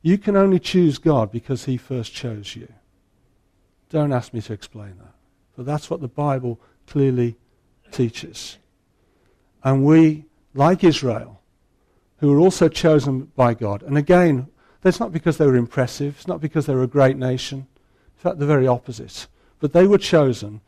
You 0.00 0.16
can 0.16 0.34
only 0.34 0.58
choose 0.58 0.96
God 0.96 1.30
because 1.30 1.66
he 1.66 1.76
first 1.76 2.14
chose 2.14 2.56
you. 2.56 2.72
Don't 3.90 4.14
ask 4.14 4.32
me 4.32 4.40
to 4.40 4.54
explain 4.54 4.96
that. 4.96 5.12
But 5.54 5.66
that's 5.66 5.90
what 5.90 6.00
the 6.00 6.08
Bible 6.08 6.58
clearly 6.86 7.36
teaches. 7.90 8.56
And 9.62 9.84
we, 9.84 10.24
like 10.54 10.82
Israel, 10.82 11.42
who 12.16 12.32
were 12.32 12.40
also 12.40 12.70
chosen 12.70 13.30
by 13.36 13.52
God, 13.52 13.82
and 13.82 13.98
again, 13.98 14.46
that's 14.80 15.00
not 15.00 15.12
because 15.12 15.36
they 15.36 15.46
were 15.46 15.54
impressive, 15.54 16.14
it's 16.16 16.28
not 16.28 16.40
because 16.40 16.64
they 16.64 16.74
were 16.74 16.82
a 16.82 16.86
great 16.86 17.18
nation. 17.18 17.66
In 18.16 18.22
fact, 18.22 18.38
the 18.38 18.46
very 18.46 18.66
opposite. 18.66 19.26
But 19.60 19.74
they 19.74 19.86
were 19.86 19.98
chosen 19.98 20.62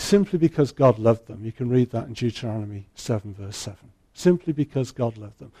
simply 0.00 0.38
because 0.38 0.72
God 0.72 0.98
loved 0.98 1.26
them. 1.26 1.44
You 1.44 1.52
can 1.52 1.68
read 1.68 1.90
that 1.90 2.06
in 2.06 2.12
Deuteronomy 2.12 2.86
7, 2.94 3.34
verse 3.34 3.56
7. 3.56 3.78
Simply 4.14 4.52
because 4.52 4.90
God 4.92 5.16
loved 5.16 5.38
them. 5.38 5.52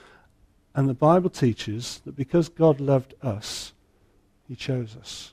And 0.74 0.88
the 0.88 0.94
Bible 0.94 1.30
teaches 1.30 2.00
that 2.04 2.16
because 2.16 2.48
God 2.48 2.80
loved 2.80 3.14
us, 3.22 3.72
He 4.48 4.56
chose 4.56 4.96
us. 4.96 5.32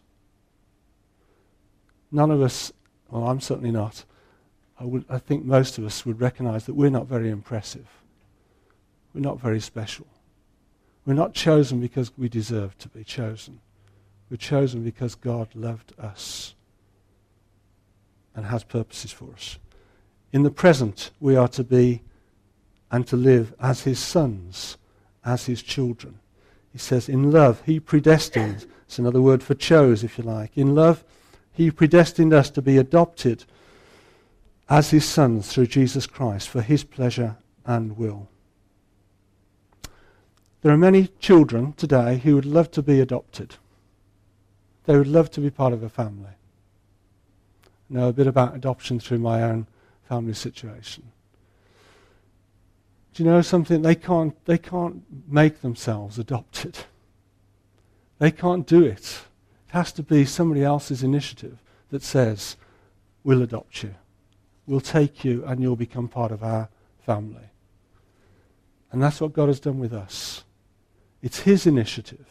None 2.11 2.31
of 2.31 2.41
us, 2.41 2.71
well, 3.09 3.27
I'm 3.27 3.41
certainly 3.41 3.71
not, 3.71 4.05
I, 4.79 4.85
would, 4.85 5.05
I 5.09 5.17
think 5.17 5.43
most 5.45 5.77
of 5.77 5.85
us 5.85 6.05
would 6.05 6.21
recognize 6.21 6.65
that 6.65 6.75
we're 6.75 6.89
not 6.89 7.07
very 7.07 7.29
impressive. 7.29 7.87
We're 9.13 9.21
not 9.21 9.39
very 9.39 9.59
special. 9.59 10.07
We're 11.05 11.13
not 11.13 11.33
chosen 11.33 11.79
because 11.79 12.11
we 12.17 12.29
deserve 12.29 12.77
to 12.79 12.89
be 12.89 13.03
chosen. 13.03 13.59
We're 14.29 14.37
chosen 14.37 14.83
because 14.83 15.15
God 15.15 15.49
loved 15.55 15.93
us 15.99 16.55
and 18.35 18.45
has 18.45 18.63
purposes 18.63 19.11
for 19.11 19.31
us. 19.33 19.57
In 20.31 20.43
the 20.43 20.51
present, 20.51 21.11
we 21.19 21.35
are 21.35 21.47
to 21.49 21.63
be 21.63 22.01
and 22.91 23.07
to 23.07 23.15
live 23.15 23.53
as 23.59 23.81
his 23.81 23.99
sons, 23.99 24.77
as 25.25 25.45
his 25.45 25.61
children. 25.61 26.19
He 26.71 26.77
says, 26.77 27.09
in 27.09 27.31
love, 27.31 27.61
he 27.65 27.79
predestined. 27.79 28.65
It's 28.85 28.99
another 28.99 29.21
word 29.21 29.43
for 29.43 29.53
chose, 29.53 30.03
if 30.03 30.17
you 30.17 30.23
like. 30.23 30.57
In 30.57 30.75
love, 30.75 31.03
he 31.51 31.69
predestined 31.69 32.33
us 32.33 32.49
to 32.51 32.61
be 32.61 32.77
adopted 32.77 33.45
as 34.69 34.89
his 34.89 35.05
sons 35.05 35.51
through 35.51 35.67
Jesus 35.67 36.07
Christ 36.07 36.49
for 36.49 36.61
his 36.61 36.83
pleasure 36.83 37.35
and 37.65 37.97
will. 37.97 38.27
There 40.61 40.71
are 40.71 40.77
many 40.77 41.07
children 41.19 41.73
today 41.73 42.17
who 42.17 42.35
would 42.35 42.45
love 42.45 42.71
to 42.71 42.81
be 42.81 42.99
adopted. 42.99 43.55
They 44.85 44.97
would 44.97 45.07
love 45.07 45.29
to 45.31 45.41
be 45.41 45.49
part 45.49 45.73
of 45.73 45.83
a 45.83 45.89
family. 45.89 46.31
Know 47.89 48.09
a 48.09 48.13
bit 48.13 48.27
about 48.27 48.55
adoption 48.55 48.99
through 48.99 49.19
my 49.19 49.43
own 49.43 49.67
family 50.07 50.33
situation. 50.33 51.11
Do 53.13 53.23
you 53.23 53.29
know 53.29 53.41
something? 53.41 53.81
They 53.81 53.95
can't, 53.95 54.33
they 54.45 54.57
can't 54.57 55.03
make 55.27 55.61
themselves 55.61 56.17
adopted. 56.17 56.79
They 58.19 58.31
can't 58.31 58.65
do 58.65 58.83
it. 58.83 59.21
It 59.67 59.73
has 59.73 59.91
to 59.93 60.03
be 60.03 60.25
somebody 60.25 60.63
else's 60.63 61.03
initiative 61.03 61.59
that 61.89 62.03
says, 62.03 62.57
we'll 63.23 63.41
adopt 63.41 63.83
you. 63.83 63.93
We'll 64.65 64.81
take 64.81 65.23
you 65.23 65.43
and 65.45 65.61
you'll 65.61 65.75
become 65.75 66.07
part 66.07 66.31
of 66.31 66.43
our 66.43 66.69
family. 67.05 67.49
And 68.91 69.01
that's 69.01 69.19
what 69.19 69.33
God 69.33 69.47
has 69.47 69.59
done 69.59 69.79
with 69.79 69.93
us. 69.93 70.43
It's 71.21 71.39
His 71.39 71.67
initiative. 71.67 72.25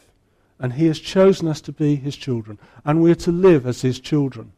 And 0.59 0.73
He 0.73 0.87
has 0.87 0.99
chosen 0.99 1.47
us 1.47 1.61
to 1.61 1.71
be 1.71 1.95
His 1.95 2.15
children. 2.15 2.59
And 2.85 3.01
we're 3.01 3.15
to 3.15 3.31
live 3.31 3.65
as 3.67 3.81
His 3.81 3.99
children. 3.99 4.53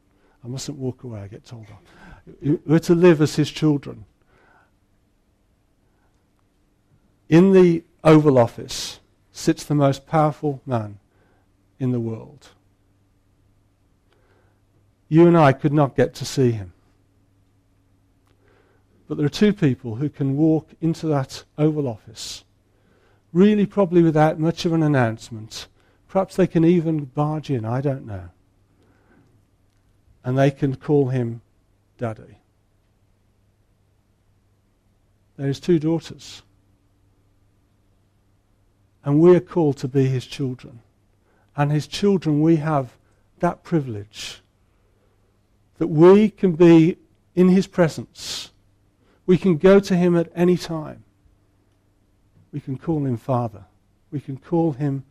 I 0.45 0.47
mustn't 0.47 0.77
walk 0.77 1.03
away, 1.03 1.21
I 1.21 1.27
get 1.27 1.43
told 1.43 1.65
off. 1.71 2.61
We're 2.65 2.79
to 2.79 2.93
live 2.93 3.19
as 3.19 3.35
His 3.35 3.49
children. 3.49 4.05
In 7.27 7.51
the 7.51 7.83
Oval 8.03 8.37
Office 8.37 8.99
sits 9.31 9.63
the 9.63 9.73
most 9.73 10.05
powerful 10.05 10.61
man 10.65 10.99
in 11.79 11.91
the 11.91 11.99
world. 11.99 12.49
You 15.09 15.27
and 15.27 15.35
I 15.35 15.51
could 15.51 15.73
not 15.73 15.95
get 15.95 16.13
to 16.15 16.25
see 16.25 16.51
him. 16.51 16.73
But 19.07 19.17
there 19.17 19.25
are 19.25 19.29
two 19.29 19.53
people 19.53 19.95
who 19.95 20.09
can 20.09 20.37
walk 20.37 20.69
into 20.81 21.07
that 21.07 21.43
Oval 21.57 21.87
Office 21.87 22.43
really 23.33 23.65
probably 23.65 24.01
without 24.01 24.39
much 24.39 24.65
of 24.65 24.73
an 24.73 24.83
announcement. 24.83 25.67
Perhaps 26.07 26.35
they 26.35 26.47
can 26.47 26.63
even 26.63 27.05
barge 27.05 27.49
in, 27.49 27.65
I 27.65 27.81
don't 27.81 28.05
know. 28.05 28.29
And 30.25 30.37
they 30.37 30.51
can 30.51 30.75
call 30.75 31.07
him 31.09 31.41
Daddy. 31.97 32.39
There's 35.37 35.59
two 35.59 35.79
daughters. 35.79 36.41
And 39.03 39.19
we 39.19 39.35
are 39.35 39.41
called 39.41 39.77
to 39.77 39.87
be 39.87 40.07
his 40.07 40.25
children. 40.25 40.81
And 41.55 41.71
his 41.71 41.87
children, 41.87 42.41
we 42.41 42.57
have 42.57 42.97
that 43.39 43.63
privilege 43.63 44.41
that 45.77 45.87
we 45.87 46.29
can 46.29 46.53
be 46.53 46.97
in 47.35 47.49
his 47.49 47.67
presence. 47.67 48.51
We 49.25 49.37
can 49.37 49.57
go 49.57 49.79
to 49.79 49.95
him 49.95 50.15
at 50.17 50.31
any 50.35 50.57
time. 50.57 51.03
We 52.51 52.59
can 52.59 52.77
call 52.77 53.05
him 53.05 53.17
Father. 53.17 53.65
We 54.11 54.21
can 54.21 54.37
call 54.37 54.71
him 54.71 55.03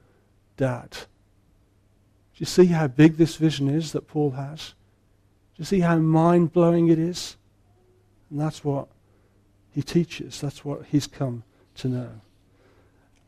Dad. 0.56 0.90
Do 0.90 2.38
you 2.38 2.46
see 2.46 2.66
how 2.66 2.88
big 2.88 3.16
this 3.16 3.36
vision 3.36 3.68
is 3.68 3.92
that 3.92 4.08
Paul 4.08 4.32
has? 4.32 4.74
Do 5.56 5.60
you 5.60 5.64
see 5.64 5.80
how 5.80 5.96
mind 5.98 6.52
blowing 6.52 6.88
it 6.88 6.98
is? 6.98 7.36
And 8.30 8.40
that's 8.40 8.64
what 8.64 8.88
he 9.70 9.82
teaches. 9.82 10.40
That's 10.40 10.64
what 10.64 10.86
he's 10.86 11.06
come 11.06 11.44
to 11.76 11.88
know. 11.88 12.08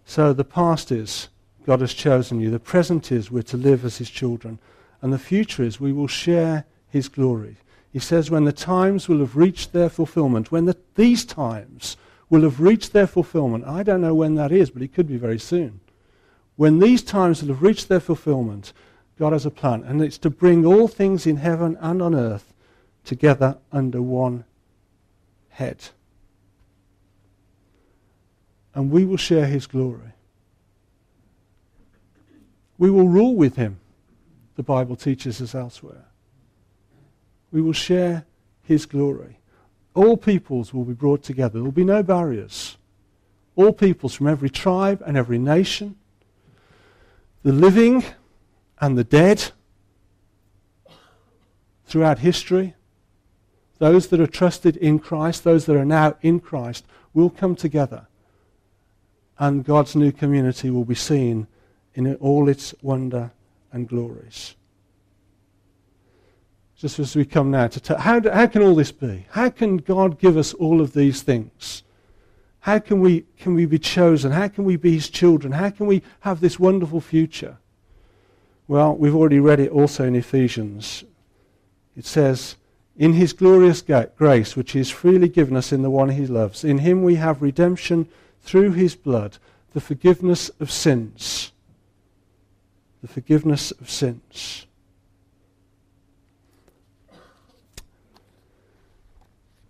So 0.05 0.33
the 0.33 0.45
past 0.45 0.91
is 0.91 1.29
God 1.67 1.81
has 1.81 1.95
chosen 1.95 2.41
you. 2.41 2.51
The 2.51 2.61
present 2.61 3.11
is 3.11 3.31
we're 3.31 3.43
to 3.43 3.57
live 3.57 3.85
as 3.85 3.99
his 3.99 4.11
children. 4.11 4.59
And 5.03 5.13
the 5.13 5.19
future 5.19 5.63
is 5.63 5.81
we 5.81 5.93
will 5.93 6.09
share 6.09 6.65
his 6.89 7.09
glory. 7.09 7.57
He 7.93 7.99
says, 7.99 8.31
when 8.31 8.45
the 8.45 8.53
times 8.53 9.09
will 9.09 9.21
have 9.21 9.37
reached 9.37 9.73
their 9.73 9.89
fulfillment, 9.89 10.53
when 10.53 10.67
the, 10.67 10.77
these 10.95 11.25
times 11.25 11.97
will 12.29 12.43
have 12.43 12.61
reached 12.61 12.93
their 12.93 13.07
fulfillment. 13.07 13.65
I 13.65 13.83
don't 13.83 14.01
know 14.01 14.15
when 14.15 14.35
that 14.35 14.53
is, 14.53 14.71
but 14.71 14.83
it 14.83 14.93
could 14.93 15.07
be 15.07 15.17
very 15.17 15.39
soon. 15.39 15.81
When 16.57 16.79
these 16.79 17.03
times 17.03 17.43
will 17.43 17.55
have 17.55 17.63
reached 17.63 17.89
their 17.89 18.01
fulfillment, 18.01 18.73
God 19.19 19.33
has 19.33 19.47
a 19.47 19.51
plan, 19.51 19.83
and 19.83 20.03
it's 20.03 20.19
to 20.19 20.31
bring 20.31 20.67
all 20.67 20.89
things 20.89 21.27
in 21.27 21.37
heaven 21.37 21.77
and 21.81 22.03
on 22.03 22.15
earth 22.15 22.53
together 23.05 23.57
under 23.73 24.03
one 24.03 24.45
head. 25.49 25.89
And 28.75 28.91
we 28.91 29.07
will 29.07 29.17
share 29.17 29.47
his 29.47 29.67
glory. 29.67 30.13
We 32.77 32.91
will 32.91 33.09
rule 33.09 33.35
with 33.35 33.57
him, 33.57 33.79
the 34.57 34.63
Bible 34.63 34.97
teaches 34.97 35.41
us 35.41 35.55
elsewhere. 35.55 36.05
We 37.53 37.63
will 37.63 37.73
share 37.73 38.27
his 38.63 38.85
glory. 38.85 39.39
All 39.95 40.19
peoples 40.19 40.75
will 40.75 40.85
be 40.85 40.93
brought 40.93 41.23
together. 41.23 41.55
There 41.55 41.65
will 41.65 41.73
be 41.73 41.85
no 41.85 42.03
barriers. 42.03 42.77
All 43.55 43.73
peoples 43.73 44.15
from 44.15 44.27
every 44.27 44.51
tribe 44.51 45.03
and 45.07 45.17
every 45.17 45.39
nation, 45.39 45.97
the 47.43 47.53
living 47.53 48.05
and 48.81 48.97
the 48.97 49.05
dead 49.05 49.53
throughout 51.85 52.19
history, 52.19 52.75
those 53.79 54.09
that 54.09 54.21
are 54.21 54.27
trusted 54.27 54.77
in 54.77 54.99
Christ, 54.99 55.45
those 55.45 55.67
that 55.67 55.77
are 55.77 55.85
now 55.85 56.17
in 56.23 56.41
Christ, 56.41 56.85
will 57.15 57.31
come 57.31 57.55
together. 57.55 58.07
And 59.39 59.65
God's 59.65 59.95
new 59.95 60.13
community 60.13 60.71
will 60.71 60.85
be 60.85 60.95
seen 60.95 61.47
in 61.95 62.15
all 62.17 62.49
its 62.49 62.75
wonder 62.83 63.33
and 63.73 63.89
glories 63.89 64.57
just 66.79 66.99
as 66.99 67.17
we 67.17 67.25
come 67.25 67.51
now 67.51 67.67
to 67.67 67.81
tell, 67.81 67.99
how, 67.99 68.21
how 68.31 68.47
can 68.47 68.63
all 68.63 68.75
this 68.75 68.93
be? 68.93 69.27
How 69.31 69.49
can 69.49 69.79
God 69.79 70.19
give 70.19 70.37
us 70.37 70.53
all 70.55 70.81
of 70.81 70.93
these 70.93 71.23
things? 71.23 71.83
How 72.61 72.79
can 72.79 73.01
we, 73.01 73.25
can 73.39 73.55
we 73.55 73.65
be 73.65 73.79
chosen? 73.79 74.33
How 74.33 74.49
can 74.49 74.65
we 74.65 74.77
be 74.77 74.93
his 74.93 75.09
children? 75.09 75.53
How 75.53 75.71
can 75.71 75.87
we 75.87 76.03
have 76.21 76.41
this 76.41 76.59
wonderful 76.59 77.01
future? 77.01 77.59
Well, 78.69 78.97
we've 78.97 79.15
already 79.15 79.39
read 79.39 79.61
it 79.61 79.71
also 79.71 80.05
in 80.05 80.17
Ephesians. 80.17 81.05
It 81.97 82.05
says, 82.05 82.57
In 82.97 83.13
his 83.13 83.33
glorious 83.33 83.83
grace, 83.83 84.57
which 84.57 84.73
he 84.73 84.79
has 84.79 84.91
freely 84.91 85.29
given 85.29 85.57
us 85.57 85.73
in 85.73 85.83
the 85.83 85.91
one 85.91 86.11
he 86.11 86.27
loves, 86.27 86.65
in 86.65 86.79
him 86.79 87.03
we 87.03 87.15
have 87.17 87.43
redemption 87.43 88.09
through 88.43 88.73
his 88.73 88.97
blood, 88.97 89.39
the 89.73 89.81
forgiveness 89.81 90.51
of 90.61 90.71
sins. 90.71 91.53
The 93.03 93.09
forgiveness 93.09 93.71
of 93.73 93.89
sins. 93.89 94.67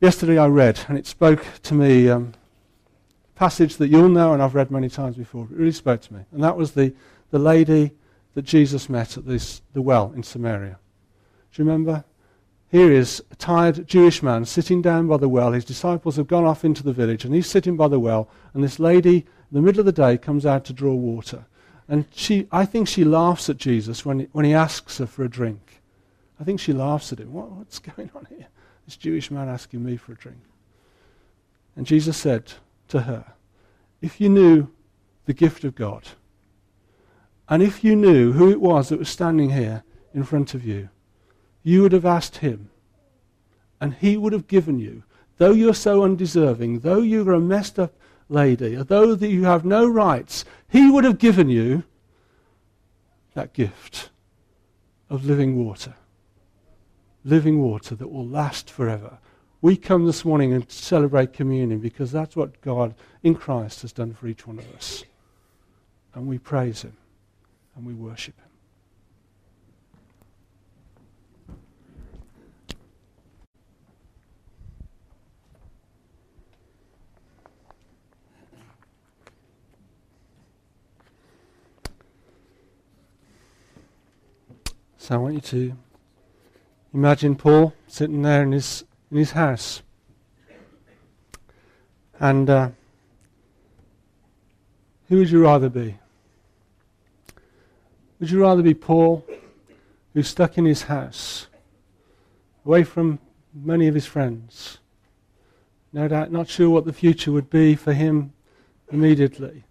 Yesterday 0.00 0.38
I 0.38 0.46
read, 0.46 0.80
and 0.88 0.96
it 0.96 1.06
spoke 1.06 1.44
to 1.64 1.74
me, 1.74 2.08
um, 2.08 2.32
a 3.34 3.38
passage 3.38 3.76
that 3.76 3.88
you'll 3.88 4.08
know 4.08 4.32
and 4.32 4.42
I've 4.42 4.54
read 4.54 4.70
many 4.70 4.88
times 4.88 5.16
before. 5.16 5.44
It 5.50 5.56
really 5.56 5.72
spoke 5.72 6.00
to 6.02 6.14
me. 6.14 6.20
And 6.32 6.42
that 6.44 6.56
was 6.56 6.72
the, 6.72 6.94
the 7.30 7.38
lady 7.38 7.92
that 8.36 8.44
Jesus 8.44 8.90
met 8.90 9.16
at 9.16 9.24
this, 9.24 9.62
the 9.72 9.80
well 9.80 10.12
in 10.14 10.22
Samaria. 10.22 10.78
Do 11.52 11.62
you 11.62 11.64
remember? 11.66 12.04
Here 12.70 12.92
is 12.92 13.22
a 13.30 13.34
tired 13.34 13.88
Jewish 13.88 14.22
man 14.22 14.44
sitting 14.44 14.82
down 14.82 15.08
by 15.08 15.16
the 15.16 15.28
well. 15.28 15.52
His 15.52 15.64
disciples 15.64 16.16
have 16.16 16.26
gone 16.26 16.44
off 16.44 16.62
into 16.62 16.82
the 16.82 16.92
village, 16.92 17.24
and 17.24 17.34
he's 17.34 17.48
sitting 17.48 17.78
by 17.78 17.88
the 17.88 17.98
well. 17.98 18.28
And 18.52 18.62
this 18.62 18.78
lady, 18.78 19.16
in 19.16 19.24
the 19.52 19.62
middle 19.62 19.80
of 19.80 19.86
the 19.86 19.92
day, 19.92 20.18
comes 20.18 20.44
out 20.44 20.66
to 20.66 20.74
draw 20.74 20.92
water. 20.92 21.46
And 21.88 22.04
she, 22.14 22.46
I 22.52 22.66
think 22.66 22.88
she 22.88 23.04
laughs 23.04 23.48
at 23.48 23.56
Jesus 23.56 24.04
when 24.04 24.20
he, 24.20 24.28
when 24.32 24.44
he 24.44 24.52
asks 24.52 24.98
her 24.98 25.06
for 25.06 25.24
a 25.24 25.30
drink. 25.30 25.80
I 26.38 26.44
think 26.44 26.60
she 26.60 26.74
laughs 26.74 27.14
at 27.14 27.20
him. 27.20 27.32
What, 27.32 27.50
what's 27.52 27.78
going 27.78 28.10
on 28.14 28.26
here? 28.28 28.48
This 28.84 28.98
Jewish 28.98 29.30
man 29.30 29.48
asking 29.48 29.82
me 29.82 29.96
for 29.96 30.12
a 30.12 30.16
drink. 30.16 30.42
And 31.74 31.86
Jesus 31.86 32.18
said 32.18 32.52
to 32.88 33.00
her, 33.00 33.32
If 34.02 34.20
you 34.20 34.28
knew 34.28 34.68
the 35.24 35.32
gift 35.32 35.64
of 35.64 35.74
God, 35.74 36.06
and 37.48 37.62
if 37.62 37.84
you 37.84 37.94
knew 37.94 38.32
who 38.32 38.50
it 38.50 38.60
was 38.60 38.88
that 38.88 38.98
was 38.98 39.08
standing 39.08 39.50
here 39.50 39.84
in 40.12 40.24
front 40.24 40.54
of 40.54 40.64
you, 40.64 40.88
you 41.62 41.82
would 41.82 41.92
have 41.92 42.06
asked 42.06 42.38
him, 42.38 42.70
and 43.80 43.94
he 43.94 44.16
would 44.16 44.32
have 44.32 44.48
given 44.48 44.78
you, 44.78 45.04
though 45.38 45.52
you're 45.52 45.74
so 45.74 46.02
undeserving, 46.02 46.80
though 46.80 47.00
you're 47.00 47.32
a 47.32 47.40
messed 47.40 47.78
up 47.78 47.94
lady, 48.28 48.74
though 48.76 49.14
that 49.14 49.28
you 49.28 49.44
have 49.44 49.64
no 49.64 49.86
rights, 49.86 50.44
he 50.68 50.90
would 50.90 51.04
have 51.04 51.18
given 51.18 51.48
you 51.48 51.84
that 53.34 53.52
gift 53.52 54.10
of 55.08 55.24
living 55.24 55.64
water. 55.64 55.94
Living 57.24 57.60
water 57.60 57.94
that 57.94 58.08
will 58.08 58.26
last 58.26 58.70
forever. 58.70 59.18
We 59.60 59.76
come 59.76 60.06
this 60.06 60.24
morning 60.24 60.52
and 60.52 60.70
celebrate 60.70 61.32
communion 61.32 61.80
because 61.80 62.10
that's 62.10 62.36
what 62.36 62.60
God 62.60 62.94
in 63.22 63.34
Christ 63.34 63.82
has 63.82 63.92
done 63.92 64.14
for 64.14 64.26
each 64.26 64.46
one 64.46 64.58
of 64.58 64.74
us. 64.74 65.04
And 66.14 66.26
we 66.26 66.38
praise 66.38 66.82
him 66.82 66.96
and 67.76 67.86
we 67.86 67.92
worship 67.92 68.34
him. 68.38 68.46
So 84.98 85.14
I 85.14 85.18
want 85.18 85.34
you 85.34 85.40
to 85.40 85.76
imagine 86.92 87.36
Paul 87.36 87.74
sitting 87.86 88.22
there 88.22 88.42
in 88.42 88.50
his 88.50 88.84
in 89.12 89.18
his 89.18 89.30
house, 89.30 89.82
and 92.18 92.50
uh, 92.50 92.70
who 95.08 95.18
would 95.18 95.30
you 95.30 95.44
rather 95.44 95.68
be? 95.68 95.96
Would 98.18 98.30
you 98.30 98.40
rather 98.40 98.62
be 98.62 98.74
Paul, 98.74 99.26
who's 100.14 100.28
stuck 100.28 100.56
in 100.56 100.64
his 100.64 100.82
house, 100.82 101.48
away 102.64 102.84
from 102.84 103.18
many 103.54 103.88
of 103.88 103.94
his 103.94 104.06
friends, 104.06 104.78
no 105.92 106.08
doubt 106.08 106.32
not 106.32 106.48
sure 106.48 106.70
what 106.70 106.84
the 106.84 106.92
future 106.92 107.32
would 107.32 107.50
be 107.50 107.74
for 107.74 107.92
him 107.92 108.32
immediately, 108.90 109.64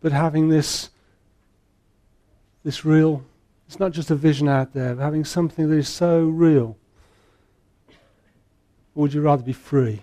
but 0.00 0.12
having 0.12 0.48
this 0.48 0.90
this 2.64 2.84
real 2.84 3.24
it's 3.72 3.80
not 3.80 3.92
just 3.92 4.10
a 4.10 4.14
vision 4.14 4.48
out 4.48 4.74
there, 4.74 4.94
but 4.94 5.02
having 5.02 5.24
something 5.24 5.70
that 5.70 5.76
is 5.76 5.88
so 5.88 6.26
real. 6.26 6.76
Or 8.94 9.00
would 9.00 9.14
you 9.14 9.22
rather 9.22 9.42
be 9.42 9.54
free? 9.54 10.02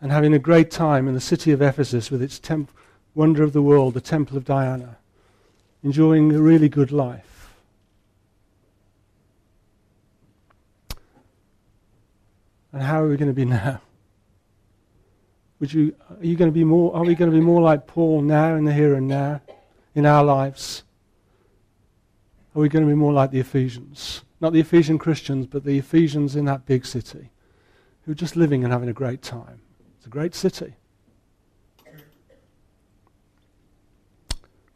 And 0.00 0.10
having 0.10 0.32
a 0.32 0.38
great 0.38 0.70
time 0.70 1.06
in 1.06 1.12
the 1.12 1.20
city 1.20 1.52
of 1.52 1.60
Ephesus 1.60 2.10
with 2.10 2.22
its 2.22 2.38
temp- 2.38 2.70
wonder 3.14 3.42
of 3.42 3.52
the 3.52 3.60
world, 3.60 3.92
the 3.92 4.00
Temple 4.00 4.38
of 4.38 4.46
Diana, 4.46 4.96
enjoying 5.82 6.32
a 6.32 6.40
really 6.40 6.68
good 6.68 6.92
life. 6.92 7.52
And 12.72 12.82
how 12.82 13.02
are 13.02 13.08
we 13.08 13.16
going 13.16 13.30
to 13.30 13.34
be 13.34 13.44
now? 13.44 13.80
Would 15.60 15.72
you, 15.72 15.94
are 16.10 16.24
you 16.24 16.36
going 16.36 16.50
to 16.50 16.54
be 16.54 16.64
more, 16.64 16.94
are 16.96 17.04
we 17.04 17.14
going 17.14 17.30
to 17.30 17.36
be 17.36 17.42
more 17.42 17.60
like 17.60 17.86
Paul 17.86 18.22
now 18.22 18.56
in 18.56 18.64
the 18.64 18.72
here 18.72 18.94
and 18.94 19.06
now 19.06 19.40
in 19.94 20.06
our 20.06 20.24
lives? 20.24 20.82
Are 22.54 22.60
we 22.60 22.68
going 22.68 22.84
to 22.84 22.88
be 22.88 22.96
more 22.96 23.12
like 23.12 23.30
the 23.30 23.40
Ephesians? 23.40 24.22
Not 24.40 24.52
the 24.52 24.60
Ephesian 24.60 24.98
Christians, 24.98 25.46
but 25.46 25.64
the 25.64 25.78
Ephesians 25.78 26.34
in 26.34 26.46
that 26.46 26.66
big 26.66 26.84
city 26.84 27.30
who 28.02 28.12
are 28.12 28.16
just 28.16 28.34
living 28.34 28.64
and 28.64 28.72
having 28.72 28.88
a 28.88 28.92
great 28.92 29.22
time. 29.22 29.60
It's 29.96 30.06
a 30.06 30.10
great 30.10 30.34
city. 30.34 30.74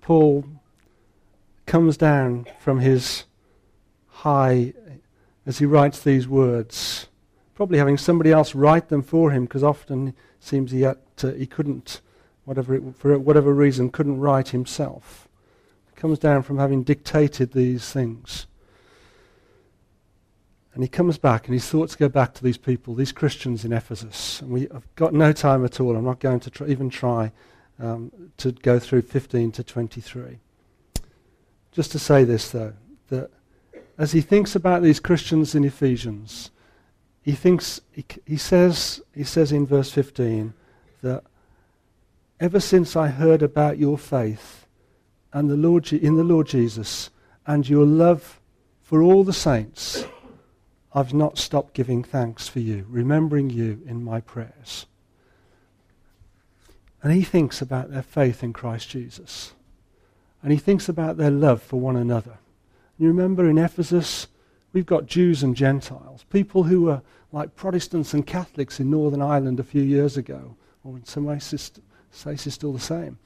Paul 0.01 0.45
comes 1.66 1.96
down 1.96 2.46
from 2.59 2.81
his 2.81 3.24
high 4.07 4.72
as 5.46 5.59
he 5.59 5.64
writes 5.64 6.00
these 6.00 6.26
words, 6.26 7.07
probably 7.55 7.79
having 7.79 7.96
somebody 7.96 8.33
else 8.33 8.55
write 8.55 8.88
them 8.88 9.02
for 9.02 9.31
him 9.31 9.44
because 9.44 9.62
often 9.62 10.09
it 10.09 10.14
seems 10.40 10.72
he, 10.72 10.83
had 10.83 10.98
to, 11.16 11.33
he 11.33 11.46
couldn't, 11.46 12.00
whatever 12.44 12.74
it, 12.74 12.83
for 12.96 13.16
whatever 13.18 13.55
reason, 13.55 13.90
couldn't 13.90 14.18
write 14.18 14.48
himself 14.48 15.29
It 15.88 15.96
comes 15.96 16.18
down 16.18 16.42
from 16.42 16.59
having 16.59 16.83
dictated 16.83 17.52
these 17.52 17.90
things. 17.90 18.46
And 20.74 20.83
he 20.83 20.88
comes 20.88 21.16
back, 21.16 21.46
and 21.46 21.55
his 21.55 21.66
thoughts 21.66 21.96
go 21.96 22.07
back 22.07 22.35
to 22.35 22.44
these 22.44 22.59
people, 22.59 22.94
these 22.94 23.12
Christians 23.12 23.64
in 23.64 23.72
Ephesus. 23.72 24.42
And 24.42 24.50
we 24.50 24.68
have 24.70 24.87
got 24.94 25.14
no 25.14 25.33
time 25.33 25.64
at 25.64 25.81
all. 25.81 25.96
I'm 25.96 26.05
not 26.05 26.20
going 26.20 26.40
to 26.40 26.50
try, 26.50 26.66
even 26.66 26.90
try 26.90 27.33
um, 27.79 28.12
to 28.37 28.52
go 28.52 28.79
through 28.79 29.02
15 29.02 29.52
to 29.52 29.64
23. 29.64 30.38
Just 31.77 31.93
to 31.93 31.99
say 31.99 32.25
this, 32.25 32.53
though, 32.53 32.73
that 33.11 33.31
as 33.99 34.12
he 34.12 34.23
thinks 34.23 34.57
about 34.57 34.81
these 34.83 34.99
Christians 34.99 35.55
in 35.55 35.62
Ephesians, 35.62 36.51
he 37.21 37.33
thinks 37.33 37.83
he, 37.93 38.03
he 38.25 38.39
says 38.39 39.03
he 39.15 39.25
says 39.25 39.53
in 39.53 39.67
verse 39.67 39.93
15 39.93 40.55
that 41.03 41.23
ever 42.41 42.61
since 42.61 42.97
I 42.97 43.09
heard 43.09 43.43
about 43.43 43.77
your 43.77 43.99
faith 43.99 44.67
and 45.35 45.51
the 45.51 45.57
Lord, 45.57 45.93
in 45.93 46.15
the 46.15 46.25
Lord 46.25 46.47
Jesus 46.47 47.11
and 47.47 47.69
your 47.69 47.85
love 47.85 48.41
for 48.81 49.03
all 49.03 49.23
the 49.23 49.35
saints, 49.35 50.07
I've 50.95 51.12
not 51.12 51.37
stopped 51.37 51.75
giving 51.75 52.03
thanks 52.03 52.49
for 52.49 52.61
you, 52.61 52.87
remembering 52.89 53.51
you 53.51 53.83
in 53.87 54.03
my 54.03 54.23
prayers. 54.23 54.87
And 57.03 57.12
he 57.12 57.23
thinks 57.23 57.61
about 57.61 57.91
their 57.91 58.01
faith 58.01 58.43
in 58.43 58.55
Christ 58.55 58.89
Jesus. 58.89 59.53
And 60.42 60.53
he 60.53 60.59
thinks 60.59 60.88
about 60.88 61.16
their 61.16 61.31
love 61.31 61.62
for 61.62 61.81
one 61.81 61.96
another. 61.96 62.38
You 62.99 63.09
remember 63.09 63.49
in 63.49 63.59
Ephesus, 63.59 64.29
we've 64.72 64.87
got 64.87 65.07
Jews 65.07 65.42
and 65.42 65.57
Gentiles, 65.57 66.25
people 66.31 66.64
who 66.64 66.83
were 66.83 67.03
like 67.33 67.57
Protestants 67.57 68.14
and 68.14 68.27
Catholics 68.27 68.81
in 68.81 68.90
Northern 68.90 69.22
Ireland 69.22 69.61
a 69.61 69.64
few 69.64 69.83
years 69.83 70.16
ago, 70.16 70.57
or 70.85 70.96
in 70.96 71.05
some 71.05 71.25
ways, 71.25 71.72
places 72.12 72.55
still 72.55 72.72
the 72.72 72.79
same. 72.79 73.18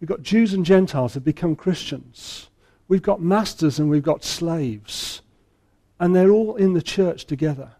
We've 0.00 0.08
got 0.08 0.22
Jews 0.22 0.54
and 0.54 0.64
Gentiles 0.64 1.14
who've 1.14 1.24
become 1.24 1.56
Christians. 1.56 2.48
We've 2.86 3.02
got 3.02 3.20
masters 3.20 3.78
and 3.78 3.90
we've 3.90 4.02
got 4.02 4.24
slaves. 4.24 5.22
And 5.98 6.14
they're 6.14 6.30
all 6.30 6.56
in 6.56 6.74
the 6.74 6.82
church 6.82 7.24
together. 7.24 7.72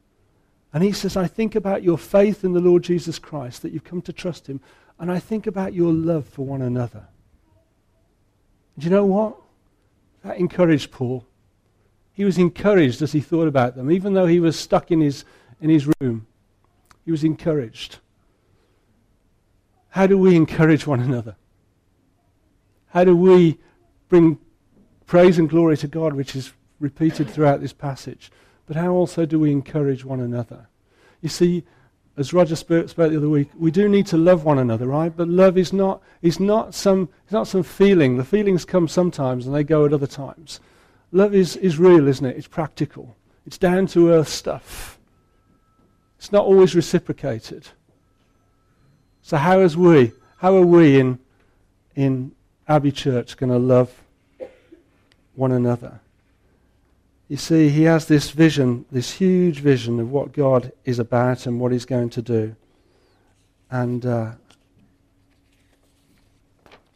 And 0.73 0.83
he 0.83 0.93
says, 0.93 1.17
I 1.17 1.27
think 1.27 1.55
about 1.55 1.83
your 1.83 1.97
faith 1.97 2.45
in 2.45 2.53
the 2.53 2.61
Lord 2.61 2.83
Jesus 2.83 3.19
Christ, 3.19 3.63
that 3.63 3.73
you've 3.73 3.85
come 3.85 4.03
to 4.03 4.13
trust 4.13 4.49
him, 4.49 4.61
and 4.99 5.11
I 5.11 5.19
think 5.19 5.47
about 5.47 5.73
your 5.73 5.93
love 5.93 6.27
for 6.27 6.45
one 6.45 6.63
another. 6.63 7.07
Do 8.79 8.85
you 8.85 8.91
know 8.91 9.05
what? 9.05 9.37
That 10.25 10.39
encouraged 10.39 10.93
Paul. 10.93 11.27
He 12.13 12.25
was 12.25 12.39
encouraged 12.39 13.03
as 13.03 13.13
he 13.13 13.21
thought 13.21 13.49
about 13.49 13.77
them, 13.77 13.91
even 13.91 14.15
though 14.15 14.27
he 14.27 14.41
was 14.41 14.59
stuck 14.59 14.91
in 14.91 15.01
his, 15.01 15.25
in 15.61 15.71
his 15.71 15.89
room. 16.01 16.27
He 17.05 17.11
was 17.11 17.25
encouraged. 17.25 17.99
How 19.91 20.07
do 20.07 20.19
we 20.19 20.37
encourage 20.37 20.87
one 20.87 21.01
another? 21.01 21.37
How 22.89 23.05
do 23.05 23.17
we 23.17 23.59
bring 24.09 24.39
praise 25.07 25.39
and 25.39 25.49
glory 25.49 25.77
to 25.79 25.89
God, 25.89 26.13
which 26.15 26.37
is 26.37 26.53
repeated 26.79 27.29
throughout 27.29 27.61
this 27.61 27.73
passage? 27.73 28.31
But 28.67 28.77
how 28.77 28.93
also 28.93 29.27
do 29.27 29.41
we 29.41 29.51
encourage 29.51 30.05
one 30.05 30.21
another? 30.21 30.69
You 31.21 31.29
see, 31.29 31.65
as 32.19 32.33
Roger 32.33 32.57
spoke, 32.57 32.89
spoke 32.89 33.13
the 33.13 33.17
other 33.17 33.29
week, 33.29 33.49
we 33.57 33.71
do 33.71 33.89
need 33.89 34.07
to 34.09 34.17
love 34.17 34.45
one 34.45 34.59
another, 34.59 34.87
right? 34.87 35.15
But 35.17 35.29
love 35.29 35.57
is 35.57 35.73
not, 35.73 36.03
is 36.21 36.41
not, 36.41 36.75
some, 36.75 37.09
is 37.27 37.33
not 37.33 37.47
some 37.47 37.63
feeling. 37.63 38.17
The 38.17 38.25
feelings 38.25 38.65
come 38.65 38.89
sometimes 38.89 39.47
and 39.47 39.55
they 39.55 39.63
go 39.63 39.87
at 39.87 39.93
other 39.93 40.07
times. 40.07 40.61
Love 41.13 41.35
is, 41.35 41.57
is 41.57 41.79
real, 41.79 42.09
isn't 42.09 42.27
it? 42.27 42.37
It's 42.37 42.49
practical. 42.49 43.17
It's 43.47 43.57
down 43.57 43.87
to 43.89 44.11
earth 44.11 44.29
stuff. 44.29 44.99
It's 46.19 46.33
not 46.33 46.45
always 46.45 46.75
reciprocated. 46.75 47.69
So 49.23 49.37
how 49.37 49.61
is 49.61 49.77
we? 49.77 50.13
How 50.39 50.57
are 50.57 50.67
we 50.67 50.99
in, 50.99 51.21
in 51.95 52.33
Abbey 52.67 52.93
Church 52.93 53.37
going 53.37 53.53
to 53.53 53.59
love 53.59 53.95
one 55.37 55.53
another? 55.53 56.01
You 57.29 57.37
see, 57.37 57.69
he 57.69 57.83
has 57.83 58.07
this 58.07 58.31
vision, 58.31 58.87
this 58.91 59.13
huge 59.13 59.61
vision 59.61 60.01
of 60.01 60.11
what 60.11 60.33
God 60.33 60.73
is 60.85 60.99
about 60.99 61.47
and 61.47 61.61
what 61.61 61.73
he's 61.73 61.85
going 61.85 62.09
to 62.11 62.23
do. 62.23 62.57
And, 63.71 64.07
uh, 64.07 64.33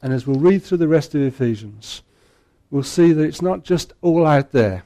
and 0.01 0.13
as 0.13 0.27
we'll 0.27 0.41
read 0.41 0.63
through 0.63 0.79
the 0.79 0.89
rest 0.89 1.15
of 1.15 1.21
Ephesians, 1.21 2.03
we'll 2.71 2.83
see 2.83 3.13
that 3.13 3.23
it's 3.23 3.43
not 3.43 3.63
just 3.63 3.93
all 4.01 4.27
out 4.27 4.53
there. 4.53 4.85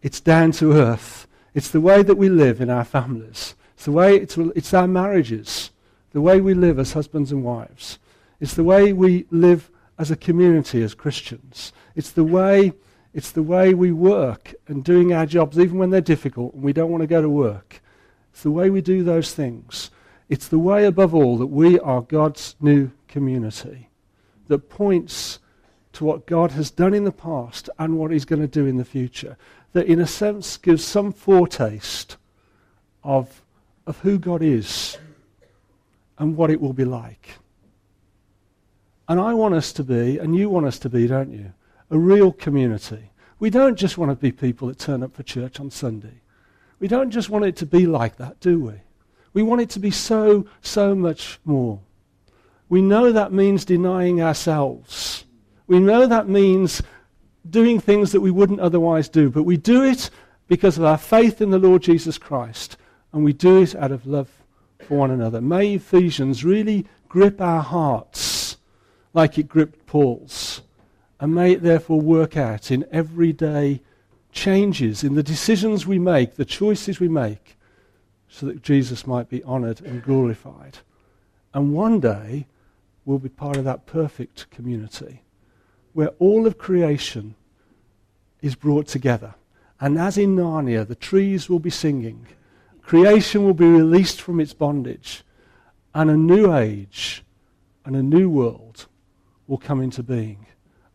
It's 0.00 0.20
down 0.20 0.52
to 0.52 0.72
earth. 0.72 1.26
It's 1.52 1.70
the 1.70 1.80
way 1.80 2.02
that 2.02 2.16
we 2.16 2.30
live 2.30 2.60
in 2.62 2.70
our 2.70 2.84
families. 2.84 3.54
It's 3.74 3.84
the 3.84 3.92
way 3.92 4.16
it's, 4.16 4.38
it's 4.38 4.72
our 4.72 4.88
marriages, 4.88 5.70
the 6.12 6.22
way 6.22 6.40
we 6.40 6.54
live 6.54 6.78
as 6.78 6.94
husbands 6.94 7.30
and 7.30 7.44
wives. 7.44 7.98
It's 8.40 8.54
the 8.54 8.64
way 8.64 8.94
we 8.94 9.26
live 9.30 9.70
as 9.98 10.10
a 10.10 10.16
community, 10.16 10.82
as 10.82 10.94
Christians. 10.94 11.72
It's 11.94 12.12
the 12.12 12.24
way, 12.24 12.72
it's 13.16 13.32
the 13.32 13.42
way 13.42 13.72
we 13.72 13.92
work 13.92 14.54
and 14.68 14.84
doing 14.84 15.14
our 15.14 15.24
jobs, 15.24 15.58
even 15.58 15.78
when 15.78 15.88
they're 15.88 16.02
difficult 16.02 16.52
and 16.52 16.62
we 16.62 16.74
don't 16.74 16.90
want 16.90 17.00
to 17.00 17.06
go 17.06 17.22
to 17.22 17.30
work. 17.30 17.80
It's 18.30 18.42
the 18.42 18.50
way 18.50 18.68
we 18.68 18.82
do 18.82 19.02
those 19.02 19.32
things. 19.32 19.90
It's 20.28 20.48
the 20.48 20.58
way, 20.58 20.84
above 20.84 21.14
all, 21.14 21.38
that 21.38 21.46
we 21.46 21.78
are 21.80 22.02
God's 22.02 22.56
new 22.60 22.90
community 23.08 23.88
that 24.48 24.68
points 24.68 25.38
to 25.94 26.04
what 26.04 26.26
God 26.26 26.50
has 26.50 26.70
done 26.70 26.92
in 26.92 27.04
the 27.04 27.10
past 27.10 27.70
and 27.78 27.96
what 27.96 28.10
He's 28.10 28.26
going 28.26 28.42
to 28.42 28.46
do 28.46 28.66
in 28.66 28.76
the 28.76 28.84
future. 28.84 29.38
That, 29.72 29.86
in 29.86 29.98
a 29.98 30.06
sense, 30.06 30.58
gives 30.58 30.84
some 30.84 31.10
foretaste 31.10 32.18
of, 33.02 33.42
of 33.86 33.98
who 34.00 34.18
God 34.18 34.42
is 34.42 34.98
and 36.18 36.36
what 36.36 36.50
it 36.50 36.60
will 36.60 36.74
be 36.74 36.84
like. 36.84 37.30
And 39.08 39.18
I 39.18 39.32
want 39.32 39.54
us 39.54 39.72
to 39.72 39.82
be, 39.82 40.18
and 40.18 40.36
you 40.36 40.50
want 40.50 40.66
us 40.66 40.78
to 40.80 40.90
be, 40.90 41.06
don't 41.06 41.32
you? 41.32 41.54
A 41.90 41.98
real 41.98 42.32
community. 42.32 43.10
We 43.38 43.50
don't 43.50 43.76
just 43.76 43.98
want 43.98 44.10
to 44.10 44.16
be 44.16 44.32
people 44.32 44.68
that 44.68 44.78
turn 44.78 45.02
up 45.02 45.14
for 45.14 45.22
church 45.22 45.60
on 45.60 45.70
Sunday. 45.70 46.20
We 46.78 46.88
don't 46.88 47.10
just 47.10 47.30
want 47.30 47.44
it 47.44 47.56
to 47.56 47.66
be 47.66 47.86
like 47.86 48.16
that, 48.16 48.40
do 48.40 48.60
we? 48.60 48.74
We 49.32 49.42
want 49.42 49.60
it 49.60 49.70
to 49.70 49.78
be 49.78 49.90
so, 49.90 50.46
so 50.62 50.94
much 50.94 51.38
more. 51.44 51.80
We 52.68 52.82
know 52.82 53.12
that 53.12 53.32
means 53.32 53.64
denying 53.64 54.20
ourselves. 54.20 55.24
We 55.66 55.78
know 55.78 56.06
that 56.06 56.28
means 56.28 56.82
doing 57.48 57.78
things 57.78 58.12
that 58.12 58.20
we 58.20 58.30
wouldn't 58.30 58.60
otherwise 58.60 59.08
do, 59.08 59.30
but 59.30 59.44
we 59.44 59.56
do 59.56 59.84
it 59.84 60.10
because 60.48 60.78
of 60.78 60.84
our 60.84 60.98
faith 60.98 61.40
in 61.40 61.50
the 61.50 61.58
Lord 61.58 61.82
Jesus 61.82 62.18
Christ, 62.18 62.76
and 63.12 63.24
we 63.24 63.32
do 63.32 63.62
it 63.62 63.74
out 63.74 63.92
of 63.92 64.06
love 64.06 64.30
for 64.86 64.98
one 64.98 65.10
another. 65.10 65.40
May 65.40 65.74
Ephesians 65.74 66.44
really 66.44 66.86
grip 67.08 67.40
our 67.40 67.62
hearts 67.62 68.56
like 69.12 69.38
it 69.38 69.48
gripped 69.48 69.86
Paul's, 69.86 70.62
and 71.20 71.34
may 71.34 71.52
it 71.52 71.62
therefore 71.62 72.00
work 72.00 72.36
out 72.36 72.70
in 72.70 72.86
everyday 72.90 73.80
changes, 74.32 75.02
in 75.02 75.14
the 75.14 75.22
decisions 75.22 75.86
we 75.86 75.98
make, 75.98 76.34
the 76.34 76.44
choices 76.44 77.00
we 77.00 77.08
make, 77.08 77.56
so 78.28 78.46
that 78.46 78.62
Jesus 78.62 79.06
might 79.06 79.28
be 79.28 79.42
honored 79.44 79.80
and 79.80 80.02
glorified. 80.02 80.78
And 81.54 81.72
one 81.72 82.00
day, 82.00 82.46
we'll 83.04 83.18
be 83.18 83.28
part 83.28 83.56
of 83.56 83.64
that 83.64 83.86
perfect 83.86 84.50
community 84.50 85.22
where 85.94 86.08
all 86.18 86.46
of 86.46 86.58
creation 86.58 87.34
is 88.42 88.54
brought 88.54 88.86
together. 88.86 89.34
And 89.80 89.98
as 89.98 90.18
in 90.18 90.36
Narnia, 90.36 90.86
the 90.86 90.94
trees 90.94 91.48
will 91.48 91.58
be 91.58 91.70
singing, 91.70 92.26
creation 92.82 93.44
will 93.44 93.54
be 93.54 93.66
released 93.66 94.20
from 94.20 94.38
its 94.38 94.52
bondage, 94.52 95.24
and 95.94 96.10
a 96.10 96.16
new 96.16 96.54
age 96.54 97.24
and 97.86 97.96
a 97.96 98.02
new 98.02 98.28
world 98.28 98.86
will 99.46 99.56
come 99.56 99.80
into 99.80 100.02
being. 100.02 100.45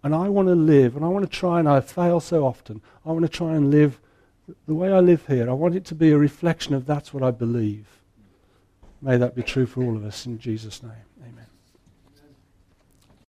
And 0.04 0.16
I 0.16 0.30
want 0.30 0.48
to 0.48 0.56
live, 0.56 0.96
and 0.96 1.06
I 1.06 1.10
want 1.10 1.30
to 1.30 1.38
try, 1.38 1.60
and 1.60 1.70
I 1.70 1.80
fail 1.80 2.20
so 2.20 2.46
often, 2.46 2.82
I 3.06 3.12
want 3.12 3.24
to 3.24 3.30
try 3.30 3.54
and 3.54 3.70
live 3.70 4.00
the 4.68 4.74
way 4.74 4.92
I 4.92 5.00
live 5.00 5.28
here. 5.28 5.50
I 5.50 5.54
want 5.54 5.76
it 5.76 5.86
to 5.86 5.96
be 5.96 6.12
a 6.12 6.18
reflection 6.18 6.74
of 6.74 6.86
that's 6.86 7.14
what 7.14 7.24
I 7.24 7.32
believe. 7.32 7.88
May 9.02 9.18
that 9.18 9.36
be 9.36 9.44
true 9.44 9.66
for 9.66 9.84
all 9.84 9.96
of 9.96 10.04
us 10.04 10.26
in 10.26 10.40
Jesus' 10.40 10.82
name. 10.84 10.92